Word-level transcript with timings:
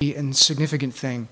and 0.00 0.34
significant 0.34 0.94
thing. 0.94 1.28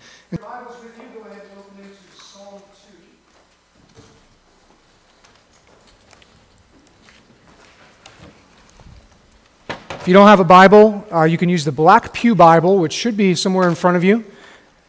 If 9.91 10.07
you 10.07 10.13
don't 10.13 10.27
have 10.27 10.41
a 10.41 10.45
Bible, 10.45 11.03
uh, 11.11 11.23
you 11.23 11.39
can 11.39 11.49
use 11.49 11.65
the 11.65 11.73
Black 11.73 12.13
Pew 12.13 12.35
Bible, 12.35 12.79
which 12.79 12.93
should 12.93 13.17
be 13.17 13.35
somewhere 13.35 13.71
in 13.71 13.75
front 13.75 13.97
of 13.97 14.05
you. 14.05 14.23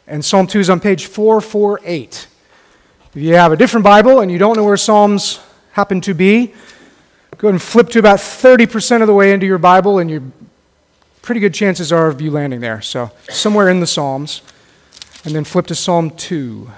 And 0.07 0.25
Psalm 0.25 0.45
2 0.45 0.59
is 0.59 0.69
on 0.69 0.81
page 0.81 1.05
448. 1.05 2.27
If 3.15 3.21
you 3.21 3.35
have 3.35 3.53
a 3.53 3.57
different 3.57 3.85
Bible 3.85 4.19
and 4.19 4.29
you 4.29 4.37
don't 4.37 4.57
know 4.57 4.65
where 4.65 4.75
Psalms 4.75 5.39
happen 5.71 6.01
to 6.01 6.13
be, 6.13 6.47
go 7.37 7.47
ahead 7.47 7.53
and 7.53 7.61
flip 7.61 7.87
to 7.91 7.99
about 7.99 8.19
30% 8.19 8.99
of 8.99 9.07
the 9.07 9.13
way 9.13 9.31
into 9.31 9.45
your 9.45 9.57
Bible, 9.57 9.99
and 9.99 10.11
your 10.11 10.21
pretty 11.21 11.41
good 11.41 11.53
chances 11.53 11.91
are 11.91 12.07
of 12.07 12.21
you 12.21 12.31
landing 12.31 12.59
there. 12.59 12.81
So, 12.81 13.11
somewhere 13.29 13.69
in 13.69 13.79
the 13.79 13.87
Psalms. 13.87 14.41
And 15.25 15.35
then 15.35 15.43
flip 15.43 15.67
to 15.67 15.75
Psalm 15.75 16.11
2. 16.11 16.69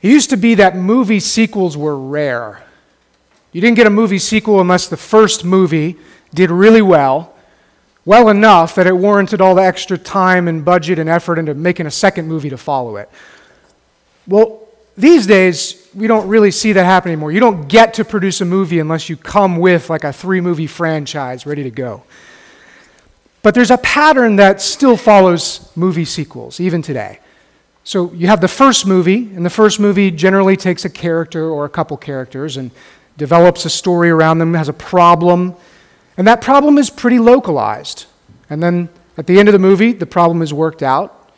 It 0.00 0.10
used 0.10 0.30
to 0.30 0.36
be 0.36 0.54
that 0.56 0.76
movie 0.76 1.20
sequels 1.20 1.76
were 1.76 1.96
rare. 1.98 2.64
You 3.52 3.60
didn't 3.60 3.76
get 3.76 3.86
a 3.86 3.90
movie 3.90 4.18
sequel 4.18 4.60
unless 4.60 4.88
the 4.88 4.96
first 4.96 5.44
movie 5.44 5.96
did 6.34 6.50
really 6.50 6.82
well, 6.82 7.34
well 8.04 8.28
enough 8.28 8.74
that 8.74 8.86
it 8.86 8.96
warranted 8.96 9.40
all 9.40 9.54
the 9.54 9.62
extra 9.62 9.98
time 9.98 10.48
and 10.48 10.64
budget 10.64 10.98
and 10.98 11.08
effort 11.08 11.38
into 11.38 11.54
making 11.54 11.86
a 11.86 11.90
second 11.90 12.28
movie 12.28 12.50
to 12.50 12.58
follow 12.58 12.96
it. 12.96 13.08
Well, 14.26 14.68
these 14.96 15.26
days, 15.26 15.77
we 15.94 16.06
don't 16.06 16.28
really 16.28 16.50
see 16.50 16.72
that 16.72 16.84
happen 16.84 17.10
anymore. 17.10 17.32
You 17.32 17.40
don't 17.40 17.68
get 17.68 17.94
to 17.94 18.04
produce 18.04 18.40
a 18.40 18.44
movie 18.44 18.78
unless 18.78 19.08
you 19.08 19.16
come 19.16 19.56
with 19.56 19.90
like 19.90 20.04
a 20.04 20.12
three 20.12 20.40
movie 20.40 20.66
franchise 20.66 21.46
ready 21.46 21.62
to 21.62 21.70
go. 21.70 22.02
But 23.42 23.54
there's 23.54 23.70
a 23.70 23.78
pattern 23.78 24.36
that 24.36 24.60
still 24.60 24.96
follows 24.96 25.70
movie 25.76 26.04
sequels, 26.04 26.60
even 26.60 26.82
today. 26.82 27.20
So 27.84 28.12
you 28.12 28.26
have 28.26 28.40
the 28.40 28.48
first 28.48 28.86
movie, 28.86 29.30
and 29.34 29.46
the 29.46 29.50
first 29.50 29.80
movie 29.80 30.10
generally 30.10 30.56
takes 30.56 30.84
a 30.84 30.90
character 30.90 31.48
or 31.48 31.64
a 31.64 31.70
couple 31.70 31.96
characters 31.96 32.56
and 32.56 32.70
develops 33.16 33.64
a 33.64 33.70
story 33.70 34.10
around 34.10 34.38
them, 34.38 34.54
has 34.54 34.68
a 34.68 34.74
problem, 34.74 35.54
and 36.16 36.26
that 36.26 36.42
problem 36.42 36.76
is 36.76 36.90
pretty 36.90 37.18
localized. 37.18 38.04
And 38.50 38.62
then 38.62 38.90
at 39.16 39.26
the 39.26 39.38
end 39.38 39.48
of 39.48 39.52
the 39.52 39.58
movie, 39.58 39.92
the 39.92 40.06
problem 40.06 40.42
is 40.42 40.52
worked 40.52 40.82
out, 40.82 41.32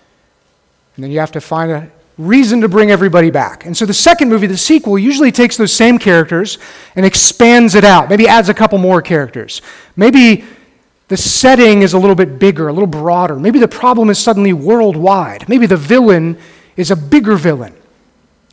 and 0.96 1.04
then 1.04 1.10
you 1.10 1.20
have 1.20 1.32
to 1.32 1.40
find 1.40 1.70
a 1.70 1.90
reason 2.20 2.60
to 2.60 2.68
bring 2.68 2.90
everybody 2.90 3.30
back. 3.30 3.64
And 3.64 3.76
so 3.76 3.86
the 3.86 3.94
second 3.94 4.28
movie, 4.28 4.46
the 4.46 4.56
sequel, 4.56 4.98
usually 4.98 5.32
takes 5.32 5.56
those 5.56 5.72
same 5.72 5.98
characters 5.98 6.58
and 6.94 7.06
expands 7.06 7.74
it 7.74 7.84
out, 7.84 8.10
maybe 8.10 8.28
adds 8.28 8.48
a 8.48 8.54
couple 8.54 8.78
more 8.78 9.00
characters. 9.00 9.62
Maybe 9.96 10.44
the 11.08 11.16
setting 11.16 11.82
is 11.82 11.94
a 11.94 11.98
little 11.98 12.14
bit 12.14 12.38
bigger, 12.38 12.68
a 12.68 12.72
little 12.72 12.86
broader. 12.86 13.36
Maybe 13.36 13.58
the 13.58 13.68
problem 13.68 14.10
is 14.10 14.18
suddenly 14.18 14.52
worldwide. 14.52 15.48
Maybe 15.48 15.66
the 15.66 15.76
villain 15.76 16.38
is 16.76 16.90
a 16.90 16.96
bigger 16.96 17.36
villain. 17.36 17.74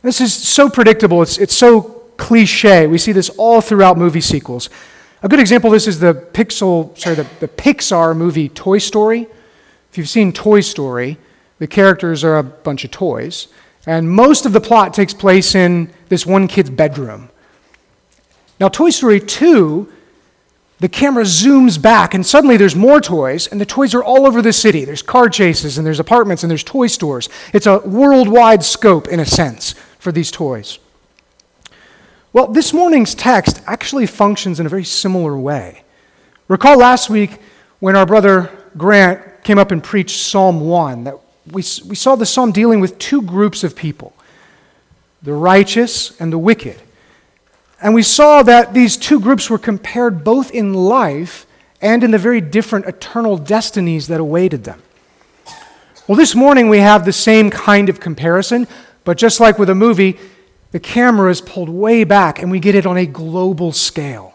This 0.02 0.20
is 0.20 0.32
so 0.32 0.68
predictable, 0.68 1.22
it's, 1.22 1.38
it's 1.38 1.56
so 1.56 1.82
cliche. 2.16 2.86
We 2.86 2.98
see 2.98 3.12
this 3.12 3.28
all 3.30 3.60
throughout 3.60 3.98
movie 3.98 4.20
sequels. 4.20 4.70
A 5.22 5.28
good 5.28 5.40
example 5.40 5.68
of 5.68 5.74
this 5.74 5.86
is 5.86 6.00
the 6.00 6.14
Pixel, 6.14 6.96
sorry, 6.96 7.16
the, 7.16 7.26
the 7.40 7.48
Pixar 7.48 8.16
movie 8.16 8.48
Toy 8.48 8.78
Story. 8.78 9.26
If 9.90 9.98
you've 9.98 10.08
seen 10.08 10.32
Toy 10.32 10.60
Story, 10.60 11.18
the 11.58 11.66
characters 11.66 12.24
are 12.24 12.38
a 12.38 12.42
bunch 12.42 12.84
of 12.84 12.90
toys, 12.90 13.48
and 13.86 14.10
most 14.10 14.46
of 14.46 14.52
the 14.52 14.60
plot 14.60 14.94
takes 14.94 15.14
place 15.14 15.54
in 15.54 15.92
this 16.08 16.26
one 16.26 16.48
kid's 16.48 16.70
bedroom. 16.70 17.30
Now, 18.60 18.68
Toy 18.68 18.90
Story 18.90 19.20
2 19.20 19.92
the 20.80 20.88
camera 20.88 21.24
zooms 21.24 21.80
back, 21.80 22.14
and 22.14 22.24
suddenly 22.24 22.56
there's 22.56 22.76
more 22.76 23.00
toys, 23.00 23.48
and 23.48 23.60
the 23.60 23.66
toys 23.66 23.94
are 23.94 24.04
all 24.04 24.26
over 24.26 24.40
the 24.40 24.52
city. 24.52 24.84
There's 24.84 25.02
car 25.02 25.28
chases, 25.28 25.76
and 25.76 25.84
there's 25.86 25.98
apartments, 25.98 26.44
and 26.44 26.50
there's 26.50 26.62
toy 26.62 26.86
stores. 26.86 27.28
It's 27.52 27.66
a 27.66 27.80
worldwide 27.80 28.64
scope, 28.64 29.08
in 29.08 29.18
a 29.18 29.26
sense, 29.26 29.74
for 29.98 30.12
these 30.12 30.30
toys. 30.30 30.78
Well, 32.32 32.46
this 32.46 32.72
morning's 32.72 33.14
text 33.16 33.60
actually 33.66 34.06
functions 34.06 34.60
in 34.60 34.66
a 34.66 34.68
very 34.68 34.84
similar 34.84 35.36
way. 35.36 35.82
Recall 36.46 36.78
last 36.78 37.10
week 37.10 37.38
when 37.80 37.96
our 37.96 38.06
brother 38.06 38.50
Grant 38.76 39.42
came 39.42 39.58
up 39.58 39.72
and 39.72 39.82
preached 39.82 40.20
Psalm 40.20 40.60
1, 40.60 41.04
that 41.04 41.18
we, 41.52 41.62
we 41.86 41.94
saw 41.94 42.14
the 42.16 42.26
psalm 42.26 42.52
dealing 42.52 42.80
with 42.80 42.98
two 42.98 43.22
groups 43.22 43.64
of 43.64 43.76
people 43.76 44.12
the 45.20 45.32
righteous 45.32 46.18
and 46.20 46.32
the 46.32 46.38
wicked. 46.38 46.80
And 47.82 47.92
we 47.92 48.02
saw 48.02 48.42
that 48.44 48.72
these 48.72 48.96
two 48.96 49.20
groups 49.20 49.50
were 49.50 49.58
compared 49.58 50.22
both 50.22 50.52
in 50.52 50.74
life 50.74 51.46
and 51.80 52.02
in 52.02 52.10
the 52.12 52.18
very 52.18 52.40
different 52.40 52.86
eternal 52.86 53.36
destinies 53.36 54.08
that 54.08 54.20
awaited 54.20 54.64
them. 54.64 54.82
Well, 56.06 56.16
this 56.16 56.34
morning 56.34 56.68
we 56.68 56.78
have 56.78 57.04
the 57.04 57.12
same 57.12 57.50
kind 57.50 57.88
of 57.88 58.00
comparison, 58.00 58.66
but 59.04 59.18
just 59.18 59.40
like 59.40 59.58
with 59.58 59.70
a 59.70 59.74
movie, 59.74 60.18
the 60.70 60.80
camera 60.80 61.30
is 61.30 61.40
pulled 61.40 61.68
way 61.68 62.04
back 62.04 62.40
and 62.40 62.50
we 62.50 62.60
get 62.60 62.74
it 62.74 62.86
on 62.86 62.96
a 62.96 63.06
global 63.06 63.72
scale. 63.72 64.34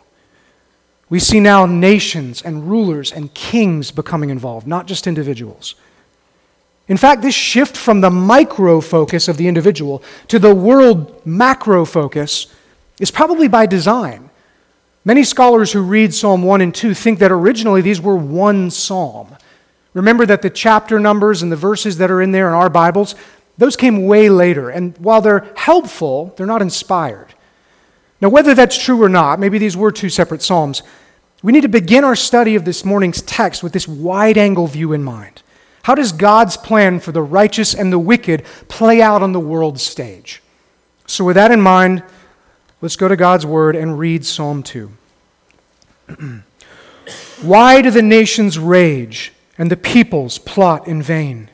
We 1.10 1.20
see 1.20 1.40
now 1.40 1.66
nations 1.66 2.42
and 2.42 2.70
rulers 2.70 3.12
and 3.12 3.34
kings 3.34 3.92
becoming 3.92 4.30
involved, 4.30 4.68
not 4.68 4.88
just 4.88 5.06
individuals. 5.06 5.76
In 6.88 6.98
fact, 6.98 7.22
this 7.22 7.36
shift 7.36 7.78
from 7.78 8.02
the 8.02 8.10
micro 8.10 8.82
focus 8.82 9.28
of 9.28 9.38
the 9.38 9.48
individual 9.48 10.04
to 10.28 10.38
the 10.38 10.54
world 10.54 11.26
macro 11.26 11.86
focus 11.86 12.48
is 13.00 13.12
probably 13.12 13.48
by 13.48 13.66
design. 13.66 14.30
Many 15.06 15.24
scholars 15.24 15.72
who 15.72 15.82
read 15.82 16.14
Psalm 16.14 16.44
1 16.44 16.62
and 16.62 16.74
2 16.74 16.94
think 16.94 17.20
that 17.20 17.32
originally 17.32 17.82
these 17.82 18.02
were 18.02 18.16
one 18.16 18.70
psalm. 18.70 19.36
Remember 19.94 20.26
that 20.26 20.42
the 20.42 20.50
chapter 20.50 21.00
numbers 21.00 21.42
and 21.42 21.52
the 21.52 21.58
verses 21.58 21.98
that 21.98 22.10
are 22.10 22.22
in 22.22 22.32
there 22.32 22.48
in 22.48 22.54
our 22.54 22.70
Bibles, 22.70 23.16
those 23.58 23.76
came 23.76 24.06
way 24.06 24.30
later. 24.30 24.70
And 24.70 24.98
while 24.98 25.22
they're 25.22 25.52
helpful, 25.56 26.34
they're 26.36 26.48
not 26.48 26.62
inspired. 26.62 27.34
Now, 28.22 28.30
whether 28.30 28.54
that's 28.54 28.82
true 28.82 29.04
or 29.04 29.10
not, 29.10 29.40
maybe 29.40 29.58
these 29.58 29.76
were 29.76 29.92
two 29.92 30.10
separate 30.10 30.42
psalms, 30.42 30.82
we 31.44 31.52
need 31.52 31.62
to 31.62 31.68
begin 31.68 32.06
our 32.06 32.16
study 32.16 32.56
of 32.56 32.64
this 32.64 32.86
morning's 32.86 33.22
text 33.22 33.62
with 33.62 33.74
this 33.74 33.88
wide 33.88 34.38
angle 34.38 34.68
view 34.68 34.94
in 34.94 35.04
mind. 35.04 35.43
How 35.84 35.96
does 35.96 36.12
God's 36.12 36.58
plan 36.58 37.00
for 37.00 37.12
the 37.12 37.22
righteous 37.22 37.74
and 37.74 37.92
the 37.92 38.00
wicked 38.00 38.44
play 38.68 39.02
out 39.02 39.22
on 39.22 39.32
the 39.32 39.40
world 39.40 39.80
stage? 39.80 40.42
So, 41.06 41.24
with 41.24 41.36
that 41.36 41.52
in 41.52 41.62
mind, 41.62 42.04
Let's 42.84 42.98
go 42.98 43.08
to 43.08 43.16
God's 43.16 43.46
word 43.46 43.78
and 43.78 43.98
read 43.98 44.26
Psalm 44.26 44.62
2. 44.62 44.92
Why 47.42 47.82
do 47.82 47.90
the 47.90 48.02
nations 48.02 48.60
rage 48.60 49.32
and 49.58 49.72
the 49.72 49.78
peoples 49.78 50.38
plot 50.38 50.86
in 50.86 51.02
vain? 51.02 51.50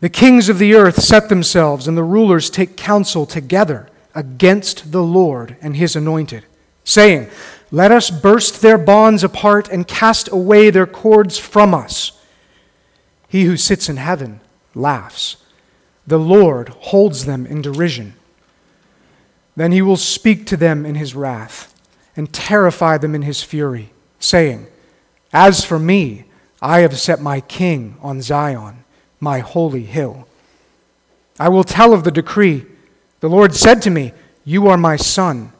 The 0.00 0.08
kings 0.08 0.48
of 0.48 0.58
the 0.58 0.74
earth 0.74 1.00
set 1.00 1.28
themselves, 1.28 1.86
and 1.86 1.96
the 1.96 2.02
rulers 2.02 2.50
take 2.50 2.76
counsel 2.76 3.26
together 3.26 3.88
against 4.12 4.90
the 4.90 5.04
Lord 5.04 5.56
and 5.62 5.76
his 5.76 5.94
anointed, 5.94 6.44
saying, 6.82 7.30
Let 7.70 7.92
us 7.92 8.10
burst 8.10 8.60
their 8.60 8.76
bonds 8.76 9.22
apart 9.22 9.68
and 9.68 9.86
cast 9.86 10.26
away 10.32 10.70
their 10.70 10.84
cords 10.84 11.38
from 11.38 11.74
us. 11.74 12.15
He 13.28 13.44
who 13.44 13.56
sits 13.56 13.88
in 13.88 13.96
heaven 13.96 14.40
laughs. 14.74 15.36
The 16.06 16.18
Lord 16.18 16.68
holds 16.68 17.24
them 17.24 17.46
in 17.46 17.62
derision. 17.62 18.14
Then 19.56 19.72
he 19.72 19.82
will 19.82 19.96
speak 19.96 20.46
to 20.46 20.56
them 20.56 20.86
in 20.86 20.94
his 20.94 21.14
wrath 21.14 21.72
and 22.16 22.32
terrify 22.32 22.98
them 22.98 23.14
in 23.14 23.22
his 23.22 23.42
fury, 23.42 23.90
saying, 24.18 24.66
As 25.32 25.64
for 25.64 25.78
me, 25.78 26.24
I 26.62 26.80
have 26.80 26.98
set 26.98 27.20
my 27.20 27.40
king 27.40 27.96
on 28.00 28.22
Zion, 28.22 28.84
my 29.20 29.40
holy 29.40 29.84
hill. 29.84 30.26
I 31.38 31.48
will 31.48 31.64
tell 31.64 31.92
of 31.92 32.04
the 32.04 32.10
decree. 32.10 32.64
The 33.20 33.28
Lord 33.28 33.54
said 33.54 33.82
to 33.82 33.90
me, 33.90 34.12
You 34.44 34.68
are 34.68 34.78
my 34.78 34.96
son. 34.96 35.52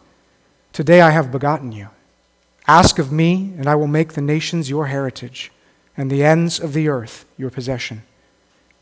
Today 0.72 1.00
I 1.00 1.10
have 1.10 1.32
begotten 1.32 1.72
you. 1.72 1.88
Ask 2.66 2.98
of 2.98 3.12
me, 3.12 3.54
and 3.56 3.66
I 3.66 3.74
will 3.74 3.86
make 3.86 4.14
the 4.14 4.20
nations 4.20 4.70
your 4.70 4.86
heritage, 4.86 5.52
and 5.96 6.10
the 6.10 6.24
ends 6.24 6.60
of 6.60 6.72
the 6.72 6.88
earth 6.88 7.24
your 7.36 7.50
possession. 7.50 8.02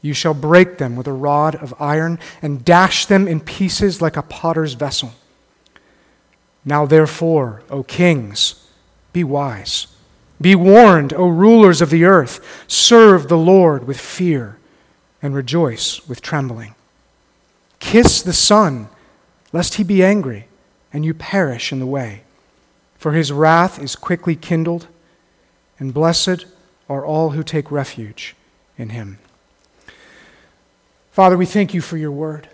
You 0.03 0.13
shall 0.13 0.35
break 0.35 0.79
them 0.79 0.97
with 0.97 1.07
a 1.07 1.13
rod 1.13 1.55
of 1.57 1.75
iron 1.81 2.19
and 2.43 2.65
dash 2.65 3.07
them 3.07 3.27
in 3.27 3.41
pieces 3.41 4.03
like 4.03 4.17
a 4.17 4.23
potter's 4.23 4.75
vessel. 4.75 5.13
Now, 6.65 6.87
therefore, 6.87 7.63
O 7.71 7.83
kings, 7.83 8.69
be 9.13 9.25
wise. 9.25 9.87
Be 10.41 10.55
warned, 10.55 11.13
O 11.15 11.29
rulers 11.29 11.81
of 11.81 11.91
the 11.91 12.05
earth. 12.05 12.65
Serve 12.67 13.29
the 13.29 13.39
Lord 13.39 13.87
with 13.87 13.99
fear 13.99 14.59
and 15.23 15.35
rejoice 15.35 16.07
with 16.07 16.21
trembling. 16.21 16.75
Kiss 17.79 18.23
the 18.23 18.33
Son, 18.33 18.89
lest 19.53 19.75
he 19.75 19.85
be 19.85 20.05
angry 20.05 20.49
and 20.93 21.05
you 21.05 21.13
perish 21.13 21.73
in 21.73 21.81
the 21.81 21.87
way. 21.87 22.23
For 22.97 23.13
his 23.13 23.33
wrath 23.33 23.83
is 23.83 23.97
quickly 23.97 24.37
kindled, 24.37 24.87
and 25.79 25.93
blessed 25.93 26.47
are 26.89 27.05
all 27.05 27.31
who 27.31 27.43
take 27.43 27.71
refuge 27.71 28.35
in 28.77 28.91
him. 28.91 29.19
Father, 31.11 31.37
we 31.37 31.47
thank 31.47 31.75
you 31.75 31.81
for 31.81 31.97
your 31.97 32.11
word. 32.11 32.49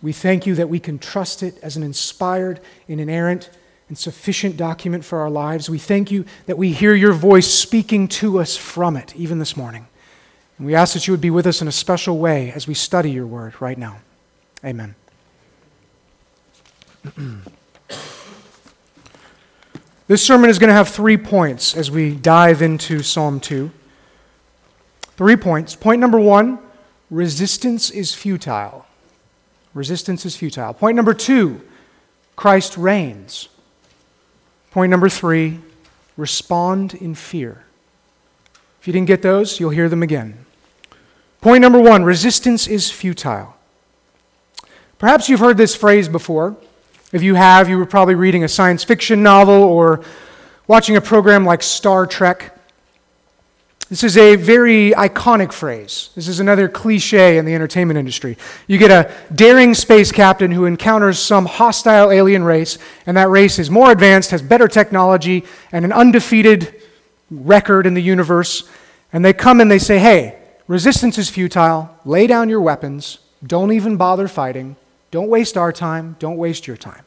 We 0.00 0.12
thank 0.12 0.46
you 0.46 0.54
that 0.54 0.68
we 0.68 0.80
can 0.80 0.98
trust 0.98 1.42
it 1.42 1.58
as 1.62 1.76
an 1.76 1.82
inspired 1.82 2.60
and 2.88 3.00
inerrant, 3.00 3.50
and 3.92 3.98
sufficient 3.98 4.56
document 4.56 5.04
for 5.04 5.18
our 5.18 5.28
lives. 5.28 5.68
We 5.68 5.76
thank 5.78 6.10
you 6.10 6.24
that 6.46 6.56
we 6.56 6.72
hear 6.72 6.94
your 6.94 7.12
voice 7.12 7.46
speaking 7.46 8.08
to 8.08 8.40
us 8.40 8.56
from 8.56 8.96
it, 8.96 9.14
even 9.16 9.38
this 9.38 9.54
morning. 9.54 9.86
And 10.56 10.66
we 10.66 10.74
ask 10.74 10.94
that 10.94 11.06
you 11.06 11.12
would 11.12 11.20
be 11.20 11.28
with 11.28 11.46
us 11.46 11.60
in 11.60 11.68
a 11.68 11.72
special 11.72 12.16
way 12.16 12.52
as 12.52 12.66
we 12.66 12.72
study 12.72 13.10
your 13.10 13.26
word 13.26 13.52
right 13.60 13.76
now. 13.76 13.98
Amen. 14.64 14.94
this 20.12 20.22
sermon 20.22 20.50
is 20.50 20.58
going 20.58 20.68
to 20.68 20.74
have 20.74 20.90
three 20.90 21.16
points 21.16 21.74
as 21.74 21.90
we 21.90 22.14
dive 22.14 22.60
into 22.60 23.02
Psalm 23.02 23.40
2. 23.40 23.70
Three 25.16 25.36
points. 25.36 25.74
Point 25.74 26.02
number 26.02 26.20
one 26.20 26.58
resistance 27.10 27.88
is 27.88 28.14
futile. 28.14 28.84
Resistance 29.72 30.26
is 30.26 30.36
futile. 30.36 30.74
Point 30.74 30.96
number 30.96 31.14
two 31.14 31.62
Christ 32.36 32.76
reigns. 32.76 33.48
Point 34.70 34.90
number 34.90 35.08
three 35.08 35.60
respond 36.18 36.92
in 36.92 37.14
fear. 37.14 37.64
If 38.82 38.86
you 38.86 38.92
didn't 38.92 39.08
get 39.08 39.22
those, 39.22 39.58
you'll 39.58 39.70
hear 39.70 39.88
them 39.88 40.02
again. 40.02 40.44
Point 41.40 41.62
number 41.62 41.80
one 41.80 42.04
resistance 42.04 42.66
is 42.66 42.90
futile. 42.90 43.56
Perhaps 44.98 45.30
you've 45.30 45.40
heard 45.40 45.56
this 45.56 45.74
phrase 45.74 46.06
before. 46.06 46.54
If 47.12 47.22
you 47.22 47.34
have, 47.34 47.68
you 47.68 47.76
were 47.76 47.84
probably 47.84 48.14
reading 48.14 48.42
a 48.42 48.48
science 48.48 48.84
fiction 48.84 49.22
novel 49.22 49.54
or 49.54 50.02
watching 50.66 50.96
a 50.96 51.00
program 51.02 51.44
like 51.44 51.62
Star 51.62 52.06
Trek. 52.06 52.56
This 53.90 54.02
is 54.02 54.16
a 54.16 54.36
very 54.36 54.92
iconic 54.92 55.52
phrase. 55.52 56.08
This 56.14 56.26
is 56.26 56.40
another 56.40 56.70
cliche 56.70 57.36
in 57.36 57.44
the 57.44 57.54
entertainment 57.54 57.98
industry. 57.98 58.38
You 58.66 58.78
get 58.78 58.90
a 58.90 59.12
daring 59.34 59.74
space 59.74 60.10
captain 60.10 60.50
who 60.50 60.64
encounters 60.64 61.18
some 61.18 61.44
hostile 61.44 62.10
alien 62.10 62.44
race, 62.44 62.78
and 63.04 63.14
that 63.18 63.28
race 63.28 63.58
is 63.58 63.70
more 63.70 63.92
advanced, 63.92 64.30
has 64.30 64.40
better 64.40 64.66
technology, 64.66 65.44
and 65.70 65.84
an 65.84 65.92
undefeated 65.92 66.80
record 67.30 67.86
in 67.86 67.92
the 67.92 68.00
universe. 68.00 68.66
And 69.12 69.22
they 69.22 69.34
come 69.34 69.60
and 69.60 69.70
they 69.70 69.78
say, 69.78 69.98
Hey, 69.98 70.38
resistance 70.66 71.18
is 71.18 71.28
futile. 71.28 71.94
Lay 72.06 72.26
down 72.26 72.48
your 72.48 72.62
weapons. 72.62 73.18
Don't 73.46 73.72
even 73.72 73.98
bother 73.98 74.28
fighting. 74.28 74.76
Don't 75.12 75.28
waste 75.28 75.56
our 75.56 75.72
time. 75.72 76.16
Don't 76.18 76.36
waste 76.36 76.66
your 76.66 76.76
time. 76.76 77.04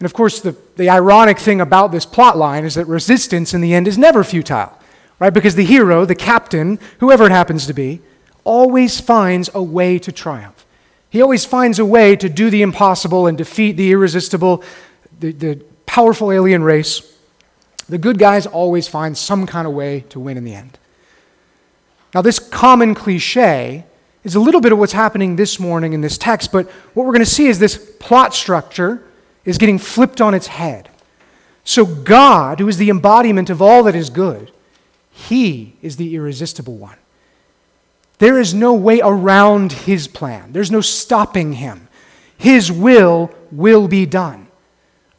And 0.00 0.06
of 0.06 0.12
course, 0.12 0.40
the, 0.40 0.56
the 0.74 0.90
ironic 0.90 1.38
thing 1.38 1.60
about 1.60 1.92
this 1.92 2.04
plot 2.04 2.36
line 2.36 2.64
is 2.64 2.74
that 2.74 2.86
resistance 2.86 3.54
in 3.54 3.60
the 3.60 3.72
end 3.72 3.86
is 3.86 3.96
never 3.96 4.24
futile 4.24 4.76
right? 5.18 5.32
Because 5.32 5.54
the 5.54 5.64
hero, 5.64 6.04
the 6.04 6.14
captain, 6.14 6.78
whoever 7.00 7.26
it 7.26 7.32
happens 7.32 7.66
to 7.66 7.72
be, 7.72 8.00
always 8.44 9.00
finds 9.00 9.48
a 9.54 9.62
way 9.62 9.98
to 9.98 10.12
triumph. 10.12 10.66
He 11.08 11.22
always 11.22 11.44
finds 11.44 11.78
a 11.78 11.84
way 11.84 12.16
to 12.16 12.28
do 12.28 12.50
the 12.50 12.62
impossible 12.62 13.26
and 13.26 13.38
defeat 13.38 13.72
the 13.72 13.92
irresistible, 13.92 14.62
the, 15.20 15.32
the 15.32 15.64
powerful 15.86 16.32
alien 16.32 16.62
race. 16.62 17.16
The 17.88 17.98
good 17.98 18.18
guys 18.18 18.46
always 18.46 18.88
find 18.88 19.16
some 19.16 19.46
kind 19.46 19.66
of 19.66 19.72
way 19.72 20.00
to 20.10 20.18
win 20.18 20.36
in 20.36 20.44
the 20.44 20.54
end. 20.54 20.78
Now, 22.14 22.22
this 22.22 22.38
common 22.38 22.94
cliche 22.94 23.84
is 24.24 24.34
a 24.34 24.40
little 24.40 24.60
bit 24.60 24.72
of 24.72 24.78
what's 24.78 24.92
happening 24.92 25.36
this 25.36 25.60
morning 25.60 25.92
in 25.92 26.00
this 26.00 26.18
text, 26.18 26.50
but 26.50 26.68
what 26.94 27.06
we're 27.06 27.12
going 27.12 27.24
to 27.24 27.30
see 27.30 27.46
is 27.46 27.58
this 27.58 27.76
plot 28.00 28.34
structure 28.34 29.04
is 29.44 29.58
getting 29.58 29.78
flipped 29.78 30.20
on 30.20 30.34
its 30.34 30.46
head. 30.46 30.88
So, 31.62 31.84
God, 31.86 32.58
who 32.58 32.68
is 32.68 32.78
the 32.78 32.90
embodiment 32.90 33.50
of 33.50 33.62
all 33.62 33.82
that 33.84 33.94
is 33.94 34.10
good, 34.10 34.50
he 35.10 35.76
is 35.82 35.96
the 35.96 36.14
irresistible 36.14 36.76
one. 36.76 36.96
There 38.18 38.38
is 38.38 38.54
no 38.54 38.72
way 38.72 39.00
around 39.02 39.72
his 39.72 40.08
plan, 40.08 40.52
there's 40.52 40.70
no 40.70 40.80
stopping 40.80 41.54
him. 41.54 41.88
His 42.36 42.70
will 42.70 43.32
will 43.52 43.88
be 43.88 44.06
done. 44.06 44.48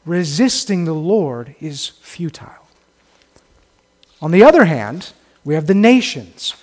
Resisting 0.06 0.86
the 0.86 0.94
Lord 0.94 1.56
is 1.60 1.88
futile. 1.88 2.68
On 4.22 4.31
the 4.31 4.44
other 4.44 4.66
hand, 4.66 5.13
we 5.44 5.56
have 5.56 5.68
the 5.68 5.74
nations. 5.74 6.56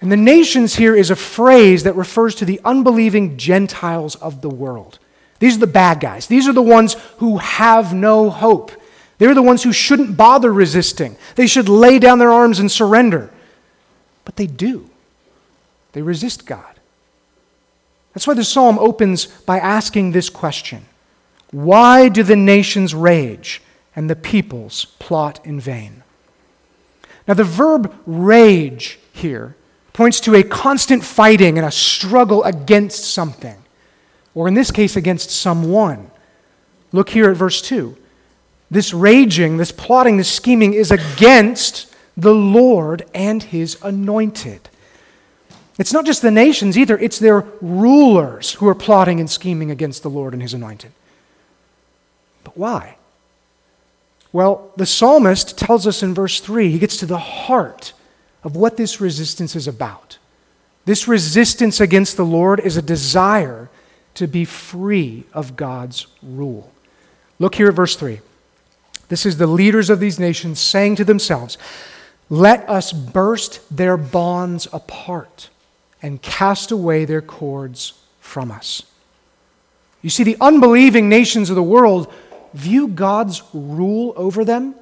And 0.00 0.10
the 0.10 0.16
nations 0.16 0.76
here 0.76 0.96
is 0.96 1.10
a 1.10 1.16
phrase 1.16 1.82
that 1.82 1.94
refers 1.94 2.34
to 2.36 2.44
the 2.44 2.60
unbelieving 2.64 3.36
Gentiles 3.36 4.16
of 4.16 4.40
the 4.40 4.48
world. 4.48 4.98
These 5.40 5.56
are 5.56 5.60
the 5.60 5.66
bad 5.66 6.00
guys. 6.00 6.26
These 6.26 6.48
are 6.48 6.52
the 6.52 6.62
ones 6.62 6.96
who 7.18 7.38
have 7.38 7.94
no 7.94 8.30
hope. 8.30 8.72
They're 9.18 9.34
the 9.34 9.42
ones 9.42 9.62
who 9.62 9.72
shouldn't 9.72 10.16
bother 10.16 10.52
resisting. 10.52 11.16
They 11.34 11.46
should 11.46 11.68
lay 11.68 11.98
down 11.98 12.18
their 12.18 12.32
arms 12.32 12.58
and 12.58 12.70
surrender. 12.70 13.30
But 14.24 14.36
they 14.36 14.46
do. 14.46 14.88
They 15.92 16.02
resist 16.02 16.46
God. 16.46 16.80
That's 18.14 18.26
why 18.26 18.34
the 18.34 18.44
psalm 18.44 18.78
opens 18.78 19.26
by 19.26 19.58
asking 19.58 20.12
this 20.12 20.30
question 20.30 20.86
Why 21.50 22.08
do 22.08 22.22
the 22.22 22.36
nations 22.36 22.94
rage 22.94 23.60
and 23.94 24.08
the 24.08 24.16
peoples 24.16 24.86
plot 24.98 25.40
in 25.44 25.60
vain? 25.60 26.02
Now, 27.28 27.34
the 27.34 27.44
verb 27.44 27.94
rage 28.06 28.98
here 29.12 29.54
points 29.92 30.20
to 30.20 30.34
a 30.34 30.42
constant 30.42 31.04
fighting 31.04 31.58
and 31.58 31.66
a 31.66 31.70
struggle 31.70 32.44
against 32.44 33.12
something, 33.12 33.56
or 34.34 34.48
in 34.48 34.54
this 34.54 34.70
case, 34.70 34.96
against 34.96 35.30
someone. 35.30 36.10
Look 36.92 37.10
here 37.10 37.30
at 37.30 37.36
verse 37.36 37.60
2. 37.62 37.96
This 38.70 38.94
raging, 38.94 39.56
this 39.56 39.72
plotting, 39.72 40.16
this 40.16 40.30
scheming 40.30 40.74
is 40.74 40.90
against 40.90 41.94
the 42.16 42.34
Lord 42.34 43.04
and 43.14 43.42
his 43.42 43.78
anointed. 43.82 44.68
It's 45.78 45.92
not 45.92 46.04
just 46.04 46.22
the 46.22 46.30
nations 46.30 46.76
either, 46.76 46.98
it's 46.98 47.18
their 47.18 47.46
rulers 47.60 48.52
who 48.52 48.68
are 48.68 48.74
plotting 48.74 49.18
and 49.18 49.30
scheming 49.30 49.70
against 49.70 50.02
the 50.02 50.10
Lord 50.10 50.34
and 50.34 50.42
his 50.42 50.52
anointed. 50.52 50.92
But 52.44 52.56
why? 52.56 52.96
Well, 54.32 54.70
the 54.76 54.86
psalmist 54.86 55.58
tells 55.58 55.86
us 55.86 56.02
in 56.02 56.14
verse 56.14 56.40
3, 56.40 56.70
he 56.70 56.78
gets 56.78 56.96
to 56.98 57.06
the 57.06 57.18
heart 57.18 57.92
of 58.42 58.56
what 58.56 58.76
this 58.76 59.00
resistance 59.00 59.54
is 59.54 59.68
about. 59.68 60.18
This 60.84 61.06
resistance 61.06 61.80
against 61.80 62.16
the 62.16 62.24
Lord 62.24 62.60
is 62.60 62.76
a 62.76 62.82
desire 62.82 63.68
to 64.14 64.26
be 64.26 64.44
free 64.44 65.24
of 65.32 65.56
God's 65.56 66.06
rule. 66.22 66.72
Look 67.38 67.54
here 67.54 67.68
at 67.68 67.74
verse 67.74 67.96
3. 67.96 68.20
This 69.08 69.26
is 69.26 69.36
the 69.36 69.46
leaders 69.46 69.90
of 69.90 70.00
these 70.00 70.18
nations 70.18 70.60
saying 70.60 70.96
to 70.96 71.04
themselves, 71.04 71.58
Let 72.28 72.68
us 72.68 72.92
burst 72.92 73.60
their 73.74 73.96
bonds 73.96 74.68
apart 74.72 75.48
and 76.02 76.22
cast 76.22 76.70
away 76.70 77.04
their 77.04 77.22
cords 77.22 77.94
from 78.20 78.50
us. 78.50 78.84
You 80.02 80.10
see, 80.10 80.22
the 80.22 80.36
unbelieving 80.40 81.08
nations 81.08 81.50
of 81.50 81.56
the 81.56 81.62
world 81.62 82.12
view 82.54 82.88
God's 82.88 83.42
rule 83.52 84.12
over 84.16 84.44
them 84.44 84.74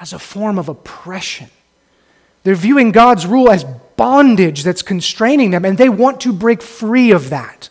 as 0.00 0.12
a 0.12 0.18
form 0.18 0.58
of 0.58 0.68
oppression. 0.68 1.48
They're 2.44 2.54
viewing 2.54 2.92
God's 2.92 3.26
rule 3.26 3.50
as 3.50 3.64
bondage 3.96 4.62
that's 4.62 4.82
constraining 4.82 5.50
them, 5.50 5.64
and 5.64 5.76
they 5.76 5.88
want 5.88 6.20
to 6.20 6.32
break 6.32 6.62
free 6.62 7.10
of 7.10 7.30
that. 7.30 7.68